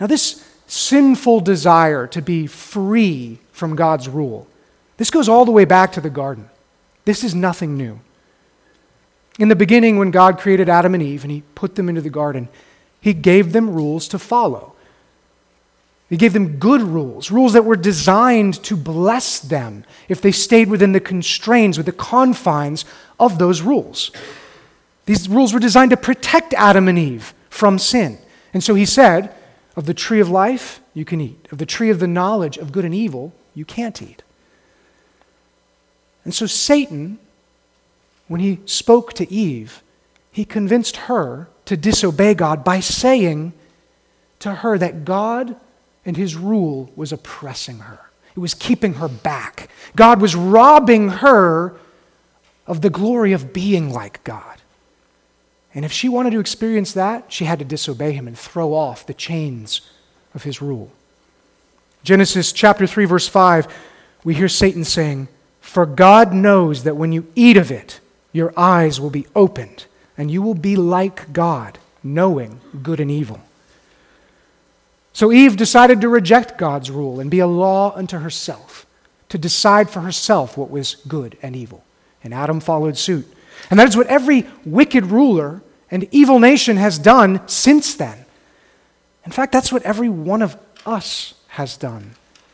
Now, 0.00 0.06
this 0.06 0.44
sinful 0.66 1.40
desire 1.40 2.06
to 2.08 2.20
be 2.20 2.46
free 2.46 3.38
from 3.52 3.76
God's 3.76 4.08
rule 4.08 4.48
this 4.96 5.10
goes 5.10 5.28
all 5.28 5.44
the 5.44 5.52
way 5.52 5.64
back 5.64 5.92
to 5.92 6.00
the 6.00 6.10
garden. 6.10 6.48
This 7.04 7.22
is 7.22 7.34
nothing 7.34 7.76
new. 7.76 8.00
In 9.38 9.48
the 9.48 9.56
beginning, 9.56 9.98
when 9.98 10.10
God 10.10 10.38
created 10.38 10.68
Adam 10.68 10.94
and 10.94 11.02
Eve 11.02 11.22
and 11.22 11.30
he 11.30 11.42
put 11.54 11.74
them 11.74 11.88
into 11.88 12.00
the 12.00 12.10
garden, 12.10 12.48
he 13.00 13.12
gave 13.12 13.52
them 13.52 13.70
rules 13.70 14.08
to 14.08 14.18
follow. 14.18 14.74
He 16.08 16.16
gave 16.16 16.32
them 16.32 16.58
good 16.58 16.82
rules, 16.82 17.30
rules 17.30 17.52
that 17.54 17.64
were 17.64 17.76
designed 17.76 18.62
to 18.64 18.76
bless 18.76 19.40
them 19.40 19.84
if 20.08 20.20
they 20.20 20.30
stayed 20.30 20.68
within 20.68 20.92
the 20.92 21.00
constraints, 21.00 21.76
with 21.76 21.86
the 21.86 21.92
confines 21.92 22.84
of 23.18 23.38
those 23.38 23.60
rules. 23.60 24.12
These 25.06 25.28
rules 25.28 25.52
were 25.52 25.60
designed 25.60 25.90
to 25.90 25.96
protect 25.96 26.54
Adam 26.54 26.86
and 26.86 26.98
Eve 26.98 27.34
from 27.50 27.78
sin. 27.78 28.18
And 28.54 28.62
so 28.62 28.74
he 28.74 28.86
said, 28.86 29.34
Of 29.74 29.86
the 29.86 29.94
tree 29.94 30.20
of 30.20 30.30
life, 30.30 30.80
you 30.94 31.04
can 31.04 31.20
eat. 31.20 31.48
Of 31.50 31.58
the 31.58 31.66
tree 31.66 31.90
of 31.90 31.98
the 31.98 32.06
knowledge 32.06 32.56
of 32.56 32.72
good 32.72 32.84
and 32.84 32.94
evil, 32.94 33.32
you 33.54 33.64
can't 33.64 34.00
eat. 34.00 34.22
And 36.24 36.34
so 36.34 36.46
Satan, 36.46 37.18
when 38.28 38.40
he 38.40 38.60
spoke 38.64 39.12
to 39.14 39.30
Eve, 39.32 39.82
he 40.30 40.44
convinced 40.44 40.96
her 40.96 41.48
to 41.64 41.76
disobey 41.76 42.34
God 42.34 42.62
by 42.62 42.78
saying 42.78 43.52
to 44.40 44.56
her 44.56 44.78
that 44.78 45.04
God 45.04 45.56
and 46.06 46.16
his 46.16 46.36
rule 46.36 46.90
was 46.96 47.12
oppressing 47.12 47.80
her. 47.80 48.00
It 48.34 48.40
was 48.40 48.54
keeping 48.54 48.94
her 48.94 49.08
back. 49.08 49.68
God 49.94 50.20
was 50.20 50.34
robbing 50.34 51.08
her 51.08 51.76
of 52.66 52.80
the 52.80 52.90
glory 52.90 53.32
of 53.32 53.52
being 53.52 53.92
like 53.92 54.24
God. 54.24 54.62
And 55.74 55.84
if 55.84 55.92
she 55.92 56.08
wanted 56.08 56.30
to 56.30 56.40
experience 56.40 56.92
that, 56.92 57.30
she 57.30 57.44
had 57.44 57.58
to 57.58 57.64
disobey 57.64 58.12
him 58.12 58.26
and 58.26 58.38
throw 58.38 58.72
off 58.72 59.04
the 59.04 59.12
chains 59.12 59.82
of 60.34 60.44
his 60.44 60.62
rule. 60.62 60.90
Genesis 62.02 62.52
chapter 62.52 62.86
3 62.86 63.04
verse 63.04 63.28
5, 63.28 63.66
we 64.24 64.34
hear 64.34 64.48
Satan 64.48 64.84
saying, 64.84 65.28
for 65.66 65.84
God 65.84 66.32
knows 66.32 66.84
that 66.84 66.96
when 66.96 67.10
you 67.10 67.26
eat 67.34 67.56
of 67.56 67.72
it, 67.72 68.00
your 68.32 68.54
eyes 68.56 69.00
will 69.00 69.10
be 69.10 69.26
opened, 69.34 69.86
and 70.16 70.30
you 70.30 70.40
will 70.40 70.54
be 70.54 70.76
like 70.76 71.32
God, 71.32 71.78
knowing 72.04 72.60
good 72.82 73.00
and 73.00 73.10
evil. 73.10 73.40
So 75.16 75.32
Eve 75.32 75.56
decided 75.56 76.02
to 76.02 76.10
reject 76.10 76.58
God's 76.58 76.90
rule 76.90 77.20
and 77.20 77.30
be 77.30 77.38
a 77.38 77.46
law 77.46 77.96
unto 77.96 78.18
herself, 78.18 78.84
to 79.30 79.38
decide 79.38 79.88
for 79.88 80.02
herself 80.02 80.58
what 80.58 80.68
was 80.68 80.96
good 81.08 81.38
and 81.40 81.56
evil. 81.56 81.82
And 82.22 82.34
Adam 82.34 82.60
followed 82.60 82.98
suit. 82.98 83.26
And 83.70 83.80
that 83.80 83.88
is 83.88 83.96
what 83.96 84.08
every 84.08 84.46
wicked 84.66 85.06
ruler 85.06 85.62
and 85.90 86.06
evil 86.10 86.38
nation 86.38 86.76
has 86.76 86.98
done 86.98 87.40
since 87.48 87.94
then. 87.94 88.26
In 89.24 89.32
fact, 89.32 89.52
that's 89.52 89.72
what 89.72 89.82
every 89.84 90.10
one 90.10 90.42
of 90.42 90.54
us 90.84 91.32
has 91.48 91.78
done 91.78 92.10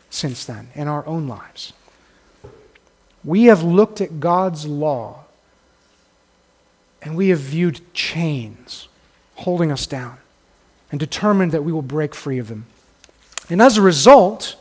since 0.09 0.45
then 0.45 0.69
in 0.73 0.87
our 0.87 1.05
own 1.05 1.27
lives. 1.27 1.73
We 3.25 3.43
have 3.47 3.61
looked 3.61 3.99
at 3.99 4.21
God's 4.21 4.65
law 4.65 5.25
and 7.01 7.17
we 7.17 7.27
have 7.27 7.39
viewed 7.39 7.81
chains 7.93 8.87
holding 9.35 9.69
us 9.69 9.85
down 9.85 10.17
and 10.93 10.99
determined 10.99 11.51
that 11.51 11.63
we 11.63 11.71
will 11.71 11.81
break 11.81 12.13
free 12.13 12.37
of 12.37 12.49
them. 12.49 12.67
And 13.49 13.63
as 13.63 13.77
a 13.77 13.81
result, 13.81 14.55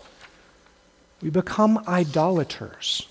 we 1.20 1.28
become 1.28 1.84
idolaters. 1.86 3.06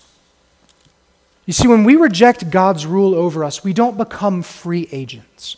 You 1.46 1.52
see, 1.52 1.68
when 1.68 1.84
we 1.84 1.94
reject 1.94 2.50
God's 2.50 2.84
rule 2.84 3.14
over 3.14 3.44
us, 3.44 3.62
we 3.62 3.72
don't 3.72 3.96
become 3.96 4.42
free 4.42 4.88
agents. 4.90 5.56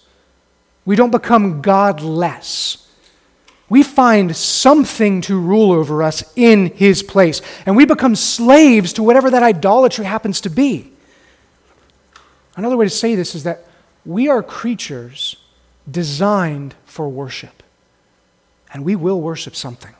We 0.84 0.94
don't 0.94 1.10
become 1.10 1.62
godless. 1.62 2.86
We 3.70 3.82
find 3.82 4.36
something 4.36 5.22
to 5.22 5.40
rule 5.40 5.72
over 5.72 6.02
us 6.02 6.22
in 6.36 6.66
His 6.66 7.02
place, 7.02 7.40
and 7.64 7.78
we 7.78 7.86
become 7.86 8.14
slaves 8.14 8.92
to 8.92 9.02
whatever 9.02 9.30
that 9.30 9.42
idolatry 9.42 10.04
happens 10.04 10.42
to 10.42 10.50
be. 10.50 10.92
Another 12.56 12.76
way 12.76 12.84
to 12.84 12.90
say 12.90 13.14
this 13.14 13.34
is 13.34 13.44
that 13.44 13.64
we 14.04 14.28
are 14.28 14.42
creatures 14.42 15.36
designed 15.90 16.74
for 16.84 17.08
worship, 17.08 17.62
and 18.72 18.84
we 18.84 18.96
will 18.96 19.20
worship 19.20 19.54
something. 19.54 19.94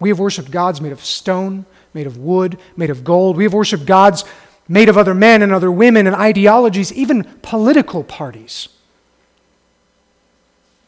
We 0.00 0.08
have 0.10 0.18
worshiped 0.18 0.50
gods 0.50 0.80
made 0.80 0.92
of 0.92 1.04
stone, 1.04 1.66
made 1.92 2.06
of 2.06 2.16
wood, 2.16 2.58
made 2.76 2.90
of 2.90 3.04
gold. 3.04 3.36
We 3.36 3.44
have 3.44 3.54
worshiped 3.54 3.86
gods 3.86 4.24
made 4.68 4.88
of 4.88 4.96
other 4.98 5.14
men 5.14 5.42
and 5.42 5.52
other 5.52 5.72
women 5.72 6.06
and 6.06 6.14
ideologies, 6.14 6.92
even 6.92 7.24
political 7.42 8.04
parties. 8.04 8.68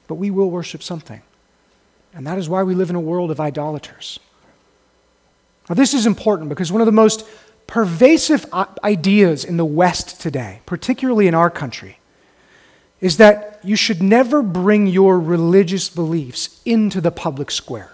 But 0.07 0.17
we 0.17 0.31
will 0.31 0.51
worship 0.51 0.83
something. 0.83 1.23
And 2.15 2.27
that 2.27 2.39
is 2.39 2.49
why 2.49 2.63
we 2.63 2.75
live 2.75 2.91
in 2.91 2.97
a 2.97 3.01
world 3.01 3.31
of 3.31 3.41
idolaters. 3.41 4.19
Now, 5.69 5.77
this 5.77 5.95
is 5.95 6.07
important 6.07 6.49
because 6.49 6.73
one 6.73 6.81
of 6.81 6.87
the 6.87 6.93
most 6.93 7.27
pervasive 7.69 8.45
ideas 8.83 9.45
in 9.45 9.57
the 9.57 9.65
West 9.65 10.21
today, 10.21 10.61
particularly 10.67 11.29
in 11.29 11.35
our 11.35 11.49
country, 11.49 12.00
is 13.01 13.17
that 13.17 13.61
you 13.63 13.77
should 13.77 14.03
never 14.03 14.43
bring 14.43 14.87
your 14.87 15.19
religious 15.19 15.89
beliefs 15.89 16.61
into 16.65 17.01
the 17.01 17.11
public 17.11 17.51
square. 17.51 17.93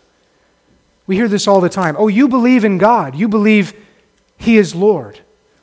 We 1.07 1.17
hear 1.17 1.29
this 1.29 1.47
all 1.47 1.61
the 1.61 1.69
time. 1.69 1.95
Oh, 1.99 2.09
you 2.09 2.29
believe 2.29 2.65
in 2.65 2.79
God. 2.79 3.15
You 3.15 3.29
believe 3.29 3.73
He 4.37 4.57
is 4.57 4.75
Lord. 4.75 5.21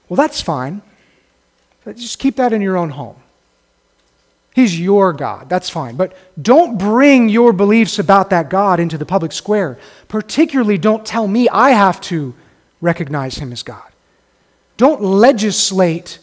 Well, 0.08 0.18
that's 0.18 0.42
fine. 0.42 0.82
But 1.84 1.98
just 1.98 2.20
keep 2.20 2.38
that 2.38 2.54
in 2.54 2.62
your 2.62 2.78
own 2.78 2.92
home. 2.92 3.18
He's 4.56 4.80
your 4.80 5.14
God. 5.14 5.50
That's 5.50 5.70
fine. 5.70 5.96
But 5.96 6.16
don't 6.42 6.78
bring 6.78 7.28
your 7.28 7.54
beliefs 7.54 7.98
about 7.98 8.30
that 8.30 8.50
God 8.50 8.80
into 8.80 8.98
the 8.98 9.06
public 9.06 9.32
square. 9.32 9.80
Particularly, 10.08 10.78
don't 10.78 11.06
tell 11.06 11.28
me 11.28 11.50
I 11.50 11.72
have 11.72 12.00
to 12.02 12.36
recognize 12.80 13.38
Him 13.38 13.52
as 13.52 13.64
God. 13.64 13.92
Don't 14.78 15.02
legislate 15.02 16.20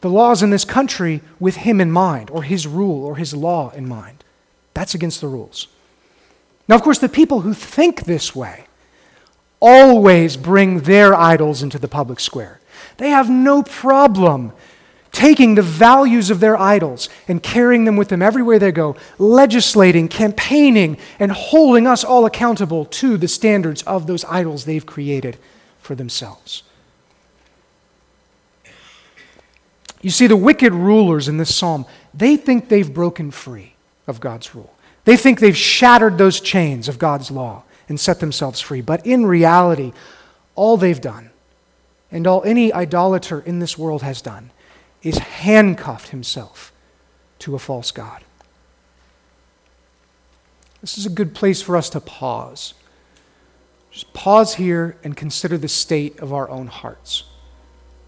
the 0.00 0.10
laws 0.10 0.42
in 0.42 0.50
this 0.50 0.64
country 0.64 1.20
with 1.38 1.56
Him 1.56 1.80
in 1.80 1.90
mind, 1.90 2.30
or 2.30 2.42
His 2.42 2.66
rule, 2.66 3.04
or 3.04 3.16
His 3.16 3.34
law 3.34 3.70
in 3.70 3.88
mind. 3.88 4.24
That's 4.74 4.94
against 4.94 5.20
the 5.20 5.28
rules. 5.28 5.68
Now, 6.68 6.76
of 6.76 6.82
course, 6.82 6.98
the 6.98 7.08
people 7.08 7.40
who 7.40 7.52
think 7.52 8.04
this 8.04 8.34
way 8.34 8.66
always 9.60 10.36
bring 10.36 10.80
their 10.80 11.14
idols 11.14 11.62
into 11.62 11.78
the 11.78 11.88
public 11.88 12.20
square. 12.20 12.60
They 12.96 13.10
have 13.10 13.28
no 13.28 13.62
problem 13.62 14.52
taking 15.12 15.54
the 15.54 15.62
values 15.62 16.30
of 16.30 16.40
their 16.40 16.56
idols 16.56 17.08
and 17.26 17.42
carrying 17.42 17.84
them 17.84 17.96
with 17.96 18.08
them 18.08 18.22
everywhere 18.22 18.58
they 18.58 18.72
go, 18.72 18.96
legislating, 19.18 20.08
campaigning, 20.08 20.96
and 21.18 21.32
holding 21.32 21.86
us 21.86 22.04
all 22.04 22.26
accountable 22.26 22.84
to 22.84 23.16
the 23.16 23.28
standards 23.28 23.82
of 23.82 24.06
those 24.06 24.24
idols 24.26 24.64
they've 24.64 24.86
created 24.86 25.36
for 25.80 25.94
themselves. 25.94 26.62
You 30.02 30.10
see, 30.10 30.26
the 30.26 30.36
wicked 30.36 30.72
rulers 30.72 31.28
in 31.28 31.36
this 31.36 31.54
psalm, 31.54 31.84
they 32.14 32.36
think 32.36 32.68
they've 32.68 32.92
broken 32.92 33.30
free 33.30 33.74
of 34.06 34.20
God's 34.20 34.54
rule. 34.54 34.74
They 35.04 35.16
think 35.16 35.40
they've 35.40 35.56
shattered 35.56 36.18
those 36.18 36.40
chains 36.40 36.88
of 36.88 36.98
God's 36.98 37.30
law 37.30 37.64
and 37.88 37.98
set 37.98 38.20
themselves 38.20 38.60
free. 38.60 38.80
But 38.80 39.06
in 39.06 39.26
reality, 39.26 39.92
all 40.54 40.76
they've 40.76 41.00
done, 41.00 41.30
and 42.10 42.26
all 42.26 42.42
any 42.44 42.72
idolater 42.72 43.40
in 43.40 43.58
this 43.58 43.76
world 43.76 44.02
has 44.02 44.22
done, 44.22 44.50
is 45.02 45.18
handcuffed 45.18 46.08
himself 46.08 46.72
to 47.40 47.54
a 47.54 47.58
false 47.58 47.90
God. 47.90 48.22
This 50.80 50.96
is 50.96 51.06
a 51.06 51.10
good 51.10 51.34
place 51.34 51.60
for 51.60 51.76
us 51.76 51.90
to 51.90 52.00
pause. 52.00 52.74
Just 53.90 54.12
pause 54.14 54.54
here 54.54 54.96
and 55.02 55.16
consider 55.16 55.58
the 55.58 55.68
state 55.68 56.18
of 56.20 56.32
our 56.32 56.48
own 56.48 56.68
hearts. 56.68 57.24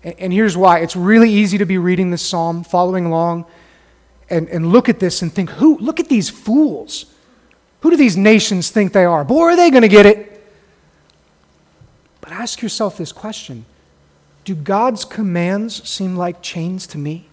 And 0.05 0.33
here's 0.33 0.57
why 0.57 0.81
it's 0.81 0.97
really 0.97 1.31
easy 1.31 1.59
to 1.59 1.67
be 1.67 1.79
reading 1.79 2.11
this 2.11 2.23
psalm, 2.23 2.65
following 2.65 3.07
along 3.07 3.47
and, 4.33 4.49
and 4.49 4.73
look 4.73 4.89
at 4.89 4.99
this 4.99 5.23
and 5.23 5.33
think, 5.33 5.51
who, 5.51 5.79
look 5.79 6.01
at 6.01 6.09
these 6.09 6.31
fools. 6.31 7.07
Who 7.81 7.91
do 7.91 7.97
these 7.97 8.17
nations 8.17 8.71
think 8.71 8.93
they 8.93 9.05
are? 9.05 9.25
Boy, 9.25 9.43
are 9.43 9.57
they 9.57 9.71
going 9.71 9.83
to 9.83 9.89
get 9.89 10.07
it. 10.07 10.29
But 12.21 12.33
ask 12.33 12.63
yourself 12.63 12.97
this 12.97 13.13
question 13.13 13.67
Do 14.45 14.55
God's 14.55 15.05
commands 15.05 15.87
seem 15.89 16.17
like 16.17 16.43
chains 16.43 16.87
to 16.89 16.99
me? 16.99 17.29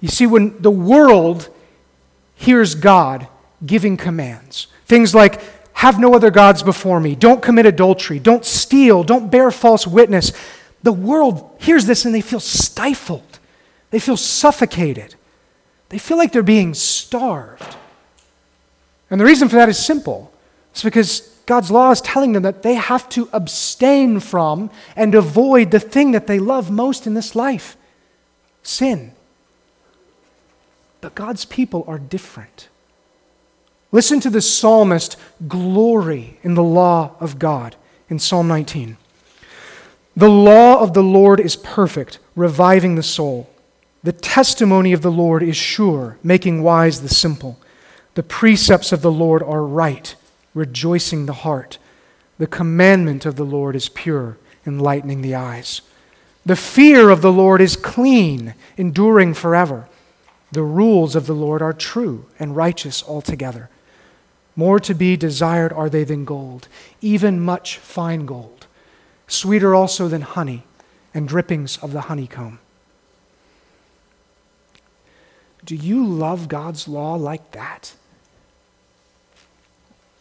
You 0.00 0.08
see, 0.08 0.26
when 0.26 0.60
the 0.62 0.70
world 0.70 1.48
hears 2.34 2.74
God 2.74 3.26
giving 3.66 3.96
commands, 3.96 4.68
things 4.86 5.14
like, 5.14 5.57
have 5.78 6.00
no 6.00 6.12
other 6.12 6.32
gods 6.32 6.64
before 6.64 6.98
me, 6.98 7.14
don't 7.14 7.40
commit 7.40 7.64
adultery, 7.64 8.18
don't 8.18 8.44
steal, 8.44 9.04
don't 9.04 9.30
bear 9.30 9.48
false 9.52 9.86
witness, 9.86 10.32
the 10.82 10.92
world 10.92 11.56
hears 11.60 11.86
this 11.86 12.04
and 12.04 12.12
they 12.12 12.20
feel 12.20 12.40
stifled. 12.40 13.38
They 13.90 14.00
feel 14.00 14.16
suffocated. 14.16 15.14
They 15.90 15.98
feel 15.98 16.16
like 16.16 16.32
they're 16.32 16.42
being 16.42 16.74
starved. 16.74 17.76
And 19.08 19.20
the 19.20 19.24
reason 19.24 19.48
for 19.48 19.54
that 19.54 19.68
is 19.68 19.78
simple 19.78 20.32
it's 20.72 20.82
because 20.82 21.20
God's 21.46 21.70
law 21.70 21.92
is 21.92 22.00
telling 22.00 22.32
them 22.32 22.42
that 22.42 22.64
they 22.64 22.74
have 22.74 23.08
to 23.10 23.28
abstain 23.32 24.18
from 24.18 24.72
and 24.96 25.14
avoid 25.14 25.70
the 25.70 25.78
thing 25.78 26.10
that 26.10 26.26
they 26.26 26.40
love 26.40 26.72
most 26.72 27.06
in 27.06 27.14
this 27.14 27.36
life 27.36 27.76
sin. 28.64 29.12
But 31.00 31.14
God's 31.14 31.44
people 31.44 31.84
are 31.86 32.00
different. 32.00 32.68
Listen 33.90 34.20
to 34.20 34.28
the 34.30 34.42
psalmist 34.42 35.16
glory 35.46 36.38
in 36.42 36.54
the 36.54 36.62
law 36.62 37.12
of 37.20 37.38
God 37.38 37.74
in 38.10 38.18
Psalm 38.18 38.46
19. 38.48 38.98
The 40.14 40.28
law 40.28 40.80
of 40.80 40.92
the 40.92 41.02
Lord 41.02 41.40
is 41.40 41.56
perfect, 41.56 42.18
reviving 42.36 42.96
the 42.96 43.02
soul. 43.02 43.48
The 44.02 44.12
testimony 44.12 44.92
of 44.92 45.00
the 45.00 45.10
Lord 45.10 45.42
is 45.42 45.56
sure, 45.56 46.18
making 46.22 46.62
wise 46.62 47.00
the 47.00 47.08
simple. 47.08 47.58
The 48.14 48.22
precepts 48.22 48.92
of 48.92 49.00
the 49.00 49.12
Lord 49.12 49.42
are 49.42 49.64
right, 49.64 50.14
rejoicing 50.54 51.26
the 51.26 51.32
heart. 51.32 51.78
The 52.38 52.46
commandment 52.46 53.24
of 53.24 53.36
the 53.36 53.44
Lord 53.44 53.74
is 53.74 53.88
pure, 53.88 54.36
enlightening 54.66 55.22
the 55.22 55.34
eyes. 55.34 55.80
The 56.44 56.56
fear 56.56 57.10
of 57.10 57.22
the 57.22 57.32
Lord 57.32 57.60
is 57.60 57.76
clean, 57.76 58.54
enduring 58.76 59.34
forever. 59.34 59.88
The 60.52 60.62
rules 60.62 61.14
of 61.16 61.26
the 61.26 61.34
Lord 61.34 61.62
are 61.62 61.72
true 61.72 62.26
and 62.38 62.56
righteous 62.56 63.02
altogether. 63.02 63.70
More 64.58 64.80
to 64.80 64.92
be 64.92 65.16
desired 65.16 65.72
are 65.72 65.88
they 65.88 66.02
than 66.02 66.24
gold, 66.24 66.66
even 67.00 67.38
much 67.38 67.78
fine 67.78 68.26
gold, 68.26 68.66
sweeter 69.28 69.72
also 69.72 70.08
than 70.08 70.22
honey 70.22 70.64
and 71.14 71.28
drippings 71.28 71.76
of 71.78 71.92
the 71.92 72.00
honeycomb. 72.00 72.58
Do 75.64 75.76
you 75.76 76.04
love 76.04 76.48
God's 76.48 76.88
law 76.88 77.14
like 77.14 77.52
that? 77.52 77.94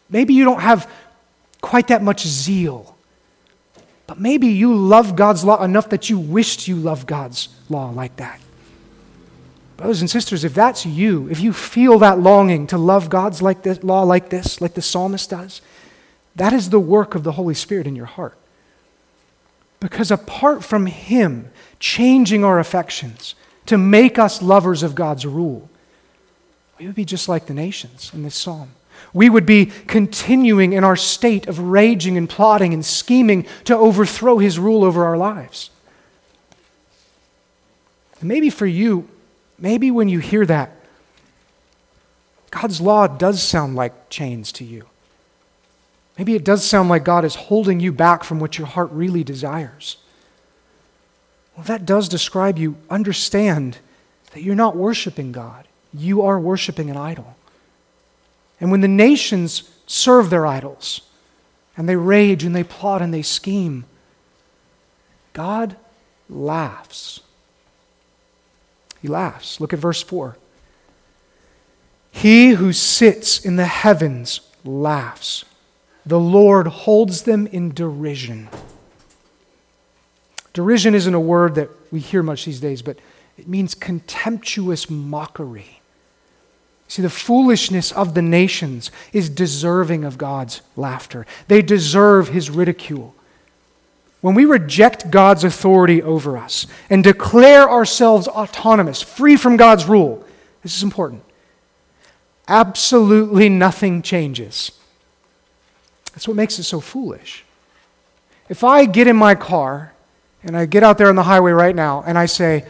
Maybe 0.07 0.35
you 0.35 0.45
don't 0.45 0.61
have 0.61 0.87
quite 1.59 1.87
that 1.87 2.03
much 2.03 2.21
zeal, 2.27 2.95
but 4.05 4.19
maybe 4.19 4.49
you 4.49 4.75
love 4.75 5.15
God's 5.15 5.43
law 5.43 5.63
enough 5.63 5.89
that 5.89 6.11
you 6.11 6.19
wished 6.19 6.67
you 6.67 6.75
loved 6.75 7.07
God's 7.07 7.49
law 7.69 7.89
like 7.89 8.17
that. 8.17 8.39
Brothers 9.77 10.01
and 10.01 10.09
sisters, 10.09 10.43
if 10.43 10.55
that's 10.55 10.85
you, 10.87 11.29
if 11.29 11.39
you 11.39 11.53
feel 11.53 11.99
that 11.99 12.19
longing 12.19 12.65
to 12.67 12.77
love 12.79 13.09
God's 13.09 13.43
like 13.43 13.61
this, 13.61 13.83
law 13.83 14.01
like 14.01 14.29
this, 14.29 14.59
like 14.59 14.73
the 14.73 14.81
psalmist 14.81 15.29
does, 15.29 15.61
that 16.35 16.51
is 16.51 16.71
the 16.71 16.79
work 16.79 17.13
of 17.13 17.23
the 17.23 17.33
Holy 17.33 17.53
Spirit 17.53 17.85
in 17.85 17.95
your 17.95 18.07
heart. 18.07 18.37
Because 19.79 20.09
apart 20.09 20.63
from 20.63 20.87
Him 20.87 21.51
changing 21.79 22.43
our 22.43 22.59
affections, 22.59 23.35
to 23.67 23.77
make 23.77 24.17
us 24.17 24.41
lovers 24.41 24.81
of 24.81 24.95
God's 24.95 25.25
rule, 25.25 25.69
we 26.79 26.87
would 26.87 26.95
be 26.95 27.05
just 27.05 27.29
like 27.29 27.45
the 27.45 27.53
nations 27.53 28.11
in 28.13 28.23
this 28.23 28.35
psalm. 28.35 28.71
We 29.13 29.29
would 29.29 29.45
be 29.45 29.67
continuing 29.67 30.73
in 30.73 30.83
our 30.83 30.95
state 30.95 31.47
of 31.47 31.59
raging 31.59 32.17
and 32.17 32.27
plotting 32.27 32.73
and 32.73 32.83
scheming 32.83 33.45
to 33.65 33.75
overthrow 33.75 34.39
his 34.39 34.57
rule 34.57 34.83
over 34.83 35.05
our 35.05 35.17
lives. 35.17 35.69
And 38.19 38.27
maybe 38.27 38.49
for 38.49 38.65
you, 38.65 39.07
maybe 39.59 39.91
when 39.91 40.09
you 40.09 40.19
hear 40.19 40.45
that, 40.45 40.71
God's 42.51 42.79
law 42.79 43.07
does 43.07 43.41
sound 43.41 43.75
like 43.75 44.09
chains 44.09 44.51
to 44.53 44.63
you. 44.63 44.85
Maybe 46.17 46.33
it 46.33 46.43
does 46.43 46.65
sound 46.65 46.89
like 46.89 47.03
God 47.03 47.25
is 47.25 47.35
holding 47.35 47.79
you 47.79 47.91
back 47.91 48.23
from 48.23 48.39
what 48.39 48.57
your 48.57 48.67
heart 48.67 48.89
really 48.91 49.23
desires. 49.23 49.97
Well, 51.55 51.65
that 51.65 51.85
does 51.85 52.09
describe 52.09 52.57
you. 52.57 52.77
Understand 52.89 53.77
that 54.31 54.41
you're 54.41 54.55
not 54.55 54.75
worshiping 54.75 55.31
God, 55.31 55.67
you 55.93 56.21
are 56.21 56.39
worshiping 56.39 56.89
an 56.89 56.97
idol. 56.97 57.35
And 58.59 58.71
when 58.71 58.81
the 58.81 58.87
nations 58.87 59.69
serve 59.85 60.29
their 60.29 60.47
idols, 60.47 61.01
and 61.77 61.87
they 61.87 61.95
rage 61.95 62.43
and 62.43 62.55
they 62.55 62.63
plot 62.63 63.03
and 63.03 63.13
they 63.13 63.21
scheme, 63.21 63.85
God 65.33 65.77
laughs. 66.27 67.19
He 69.01 69.07
laughs. 69.07 69.59
Look 69.59 69.73
at 69.73 69.79
verse 69.79 70.01
4. 70.01 70.37
He 72.11 72.51
who 72.51 72.73
sits 72.73 73.43
in 73.43 73.55
the 73.55 73.65
heavens 73.65 74.41
laughs. 74.63 75.45
The 76.05 76.19
Lord 76.19 76.67
holds 76.67 77.23
them 77.23 77.47
in 77.47 77.73
derision. 77.73 78.49
Derision 80.53 80.95
isn't 80.95 81.13
a 81.13 81.19
word 81.19 81.55
that 81.55 81.69
we 81.91 81.99
hear 81.99 82.23
much 82.23 82.45
these 82.45 82.59
days, 82.59 82.81
but 82.81 82.97
it 83.37 83.47
means 83.47 83.75
contemptuous 83.75 84.89
mockery. 84.89 85.81
See, 86.87 87.01
the 87.01 87.09
foolishness 87.09 87.91
of 87.91 88.13
the 88.13 88.21
nations 88.21 88.89
is 89.13 89.29
deserving 89.29 90.03
of 90.03 90.17
God's 90.17 90.61
laughter. 90.75 91.25
They 91.47 91.61
deserve 91.61 92.29
his 92.29 92.49
ridicule. 92.49 93.13
When 94.21 94.35
we 94.35 94.45
reject 94.45 95.11
God's 95.11 95.43
authority 95.43 96.01
over 96.01 96.37
us 96.37 96.65
and 96.89 97.03
declare 97.03 97.69
ourselves 97.69 98.27
autonomous, 98.27 99.01
free 99.01 99.35
from 99.35 99.57
God's 99.57 99.85
rule, 99.85 100.25
this 100.63 100.75
is 100.75 100.83
important. 100.83 101.23
Absolutely 102.47 103.49
nothing 103.49 104.01
changes. 104.01 104.71
That's 106.13 106.27
what 106.27 106.35
makes 106.35 106.57
it 106.57 106.63
so 106.63 106.79
foolish. 106.79 107.45
If 108.49 108.63
I 108.63 108.85
get 108.85 109.07
in 109.07 109.15
my 109.15 109.35
car 109.35 109.93
and 110.43 110.57
I 110.57 110.65
get 110.65 110.81
out 110.81 110.97
there 110.97 111.09
on 111.09 111.15
the 111.15 111.23
highway 111.23 111.51
right 111.51 111.75
now 111.75 112.03
and 112.07 112.17
I 112.17 112.25
say, 112.25 112.65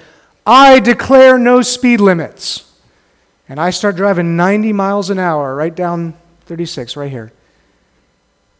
I 0.45 0.79
declare 0.79 1.37
no 1.37 1.61
speed 1.61 2.01
limits, 2.01 2.71
and 3.49 3.59
I 3.59 3.69
start 3.69 3.95
driving 3.95 4.35
90 4.35 4.73
miles 4.73 5.09
an 5.09 5.19
hour 5.19 5.55
right 5.55 5.73
down 5.73 6.13
36 6.45 6.97
right 6.97 7.11
here, 7.11 7.31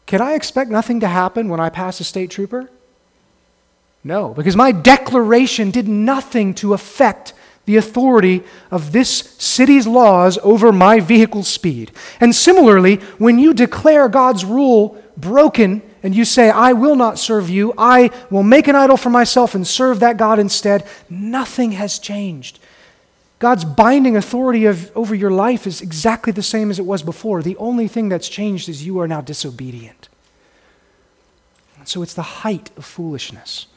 can 0.06 0.22
I 0.22 0.34
expect 0.34 0.70
nothing 0.70 1.02
to 1.02 1.08
happen 1.08 1.50
when 1.50 1.60
I 1.60 1.70
pass 1.70 2.00
a 2.00 2.04
state 2.06 2.30
trooper? 2.30 2.70
No, 4.08 4.34
because 4.34 4.56
my 4.56 4.72
declaration 4.72 5.70
did 5.70 5.90
nothing 5.90 6.54
to 6.56 6.74
affect 6.74 7.34
the 7.66 7.76
authority 7.76 8.42
of 8.72 8.94
this 8.94 9.10
city's 9.10 9.86
laws 9.86 10.40
over 10.44 10.72
my 10.72 11.02
vehicle 11.02 11.44
speed. 11.44 11.92
And 12.22 12.34
similarly, 12.34 12.96
when 13.18 13.38
you 13.38 13.54
declare 13.54 14.08
God's 14.08 14.46
rule 14.46 14.98
broken 15.18 15.82
and 16.04 16.16
you 16.16 16.24
say, 16.24 16.50
I 16.50 16.72
will 16.72 16.96
not 16.96 17.20
serve 17.20 17.50
you, 17.50 17.74
I 17.78 18.10
will 18.30 18.44
make 18.44 18.70
an 18.70 18.78
idol 18.78 18.96
for 18.96 19.10
myself 19.10 19.54
and 19.54 19.68
serve 19.68 20.00
that 20.00 20.16
God 20.16 20.40
instead, 20.40 20.88
nothing 21.10 21.74
has 21.74 22.00
changed. 22.00 22.60
God's 23.40 23.66
binding 23.66 24.16
authority 24.16 24.68
of, 24.68 24.90
over 24.96 25.14
your 25.14 25.32
life 25.32 25.68
is 25.68 25.82
exactly 25.82 26.32
the 26.32 26.42
same 26.42 26.72
as 26.72 26.80
it 26.80 26.86
was 26.86 27.04
before. 27.04 27.44
The 27.44 27.58
only 27.58 27.90
thing 27.90 28.08
that's 28.08 28.30
changed 28.30 28.70
is 28.70 28.86
you 28.86 29.02
are 29.02 29.08
now 29.10 29.20
disobedient. 29.20 30.08
So 31.84 32.02
it's 32.04 32.14
the 32.14 32.22
height 32.22 32.70
of 32.78 32.86
foolishness. 32.86 33.68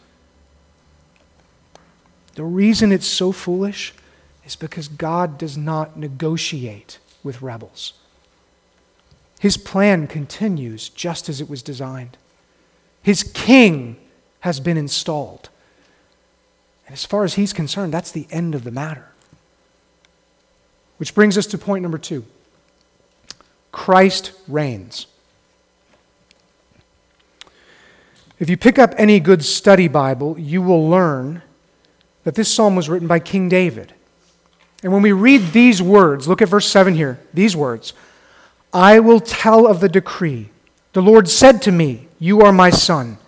The 2.40 2.46
reason 2.46 2.90
it's 2.90 3.06
so 3.06 3.32
foolish 3.32 3.92
is 4.46 4.56
because 4.56 4.88
God 4.88 5.36
does 5.36 5.58
not 5.58 5.98
negotiate 5.98 6.98
with 7.22 7.42
rebels. 7.42 7.92
His 9.38 9.58
plan 9.58 10.06
continues 10.06 10.88
just 10.88 11.28
as 11.28 11.42
it 11.42 11.50
was 11.50 11.62
designed. 11.62 12.16
His 13.02 13.22
king 13.22 13.98
has 14.40 14.58
been 14.58 14.78
installed. 14.78 15.50
And 16.86 16.94
as 16.94 17.04
far 17.04 17.24
as 17.24 17.34
he's 17.34 17.52
concerned, 17.52 17.92
that's 17.92 18.10
the 18.10 18.26
end 18.30 18.54
of 18.54 18.64
the 18.64 18.70
matter. 18.70 19.10
Which 20.96 21.14
brings 21.14 21.36
us 21.36 21.44
to 21.48 21.58
point 21.58 21.82
number 21.82 21.98
two 21.98 22.24
Christ 23.70 24.32
reigns. 24.48 25.06
If 28.38 28.48
you 28.48 28.56
pick 28.56 28.78
up 28.78 28.94
any 28.96 29.20
good 29.20 29.44
study 29.44 29.88
Bible, 29.88 30.38
you 30.38 30.62
will 30.62 30.88
learn 30.88 31.42
that 32.30 32.36
this 32.36 32.54
psalm 32.54 32.76
was 32.76 32.88
written 32.88 33.08
by 33.08 33.18
King 33.18 33.48
David. 33.48 33.92
And 34.84 34.92
when 34.92 35.02
we 35.02 35.10
read 35.10 35.50
these 35.50 35.82
words, 35.82 36.28
look 36.28 36.40
at 36.40 36.48
verse 36.48 36.68
7 36.68 36.94
here, 36.94 37.18
these 37.34 37.56
words 37.56 37.92
I 38.72 39.00
will 39.00 39.18
tell 39.18 39.66
of 39.66 39.80
the 39.80 39.88
decree. 39.88 40.50
The 40.92 41.02
Lord 41.02 41.28
said 41.28 41.60
to 41.62 41.72
me, 41.72 42.06
You 42.20 42.42
are 42.42 42.52
my 42.52 42.70
son. 42.70 43.18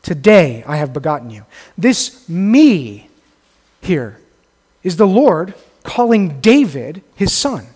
Today 0.00 0.64
I 0.66 0.78
have 0.78 0.94
begotten 0.94 1.28
you. 1.28 1.44
This 1.76 2.26
me 2.30 3.10
here 3.82 4.22
is 4.82 4.96
the 4.96 5.06
Lord 5.06 5.52
calling 5.82 6.40
David 6.40 7.02
his 7.14 7.34
son. 7.34 7.66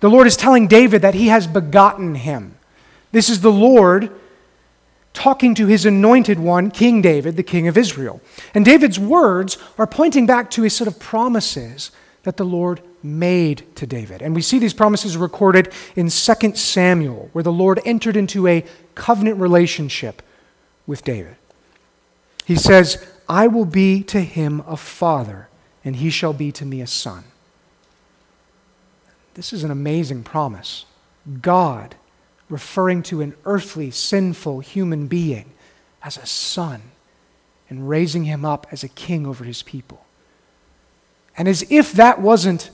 The 0.00 0.10
Lord 0.10 0.26
is 0.26 0.36
telling 0.36 0.66
David 0.66 1.00
that 1.00 1.14
he 1.14 1.28
has 1.28 1.46
begotten 1.46 2.14
him. 2.14 2.58
This 3.10 3.30
is 3.30 3.40
the 3.40 3.50
Lord 3.50 4.10
talking 5.14 5.54
to 5.54 5.66
his 5.66 5.86
anointed 5.86 6.38
one, 6.38 6.70
King 6.70 7.00
David, 7.00 7.36
the 7.36 7.42
king 7.42 7.66
of 7.66 7.78
Israel. 7.78 8.20
And 8.52 8.64
David's 8.64 8.98
words 8.98 9.56
are 9.78 9.86
pointing 9.86 10.26
back 10.26 10.50
to 10.50 10.64
a 10.64 10.70
set 10.70 10.86
of 10.86 10.98
promises 10.98 11.90
that 12.24 12.36
the 12.36 12.44
Lord 12.44 12.82
made 13.02 13.64
to 13.76 13.86
David. 13.86 14.20
And 14.20 14.34
we 14.34 14.42
see 14.42 14.58
these 14.58 14.74
promises 14.74 15.16
recorded 15.16 15.72
in 15.94 16.10
2 16.10 16.54
Samuel, 16.56 17.30
where 17.32 17.44
the 17.44 17.52
Lord 17.52 17.80
entered 17.84 18.16
into 18.16 18.46
a 18.46 18.64
covenant 18.94 19.38
relationship 19.38 20.20
with 20.86 21.04
David. 21.04 21.36
He 22.44 22.56
says, 22.56 23.04
I 23.28 23.46
will 23.46 23.64
be 23.64 24.02
to 24.04 24.20
him 24.20 24.62
a 24.66 24.76
father, 24.76 25.48
and 25.84 25.96
he 25.96 26.10
shall 26.10 26.32
be 26.32 26.50
to 26.52 26.66
me 26.66 26.80
a 26.80 26.86
son. 26.86 27.24
This 29.34 29.52
is 29.52 29.64
an 29.64 29.70
amazing 29.70 30.22
promise. 30.24 30.84
God 31.40 31.94
referring 32.48 33.02
to 33.04 33.20
an 33.20 33.34
earthly, 33.44 33.90
sinful 33.90 34.60
human 34.60 35.06
being 35.06 35.50
as 36.02 36.16
a 36.16 36.26
son 36.26 36.82
and 37.68 37.88
raising 37.88 38.24
him 38.24 38.44
up 38.44 38.66
as 38.70 38.84
a 38.84 38.88
king 38.88 39.26
over 39.26 39.44
his 39.44 39.62
people. 39.62 40.04
And 41.36 41.48
as 41.48 41.64
if 41.70 41.92
that 41.92 42.20
wasn't 42.20 42.70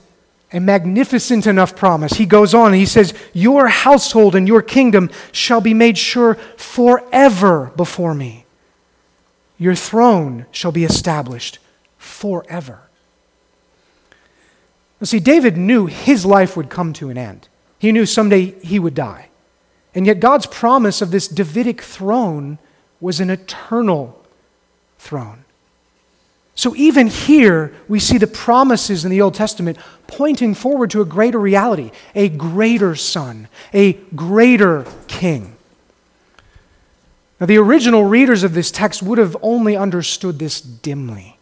a 0.53 0.59
magnificent 0.59 1.47
enough 1.47 1.75
promise, 1.75 2.13
he 2.13 2.25
goes 2.25 2.53
on 2.53 2.67
and 2.67 2.75
he 2.75 2.85
says, 2.85 3.13
Your 3.33 3.67
household 3.67 4.35
and 4.35 4.47
your 4.47 4.61
kingdom 4.61 5.09
shall 5.31 5.61
be 5.61 5.73
made 5.73 5.97
sure 5.97 6.35
forever 6.57 7.71
before 7.75 8.13
me. 8.13 8.45
Your 9.57 9.75
throne 9.75 10.45
shall 10.51 10.71
be 10.71 10.83
established 10.83 11.59
forever. 11.97 12.81
Now, 14.99 15.05
see, 15.05 15.19
David 15.19 15.57
knew 15.57 15.87
his 15.87 16.25
life 16.25 16.55
would 16.55 16.69
come 16.69 16.93
to 16.93 17.09
an 17.09 17.17
end. 17.17 17.47
He 17.79 17.91
knew 17.91 18.05
someday 18.05 18.51
he 18.59 18.77
would 18.77 18.93
die. 18.93 19.30
And 19.93 20.05
yet, 20.05 20.19
God's 20.19 20.45
promise 20.45 21.01
of 21.01 21.11
this 21.11 21.27
Davidic 21.27 21.81
throne 21.81 22.57
was 22.99 23.19
an 23.19 23.29
eternal 23.29 24.23
throne. 24.99 25.43
So, 26.55 26.75
even 26.75 27.07
here, 27.07 27.73
we 27.87 27.99
see 27.99 28.17
the 28.17 28.27
promises 28.27 29.03
in 29.03 29.11
the 29.11 29.21
Old 29.21 29.33
Testament 29.33 29.77
pointing 30.07 30.53
forward 30.53 30.91
to 30.91 31.01
a 31.01 31.05
greater 31.05 31.39
reality, 31.39 31.91
a 32.13 32.29
greater 32.29 32.95
son, 32.95 33.47
a 33.73 33.93
greater 34.15 34.85
king. 35.07 35.55
Now, 37.39 37.47
the 37.47 37.57
original 37.57 38.03
readers 38.03 38.43
of 38.43 38.53
this 38.53 38.69
text 38.69 39.01
would 39.01 39.17
have 39.17 39.35
only 39.41 39.75
understood 39.75 40.37
this 40.37 40.61
dimly. 40.61 41.37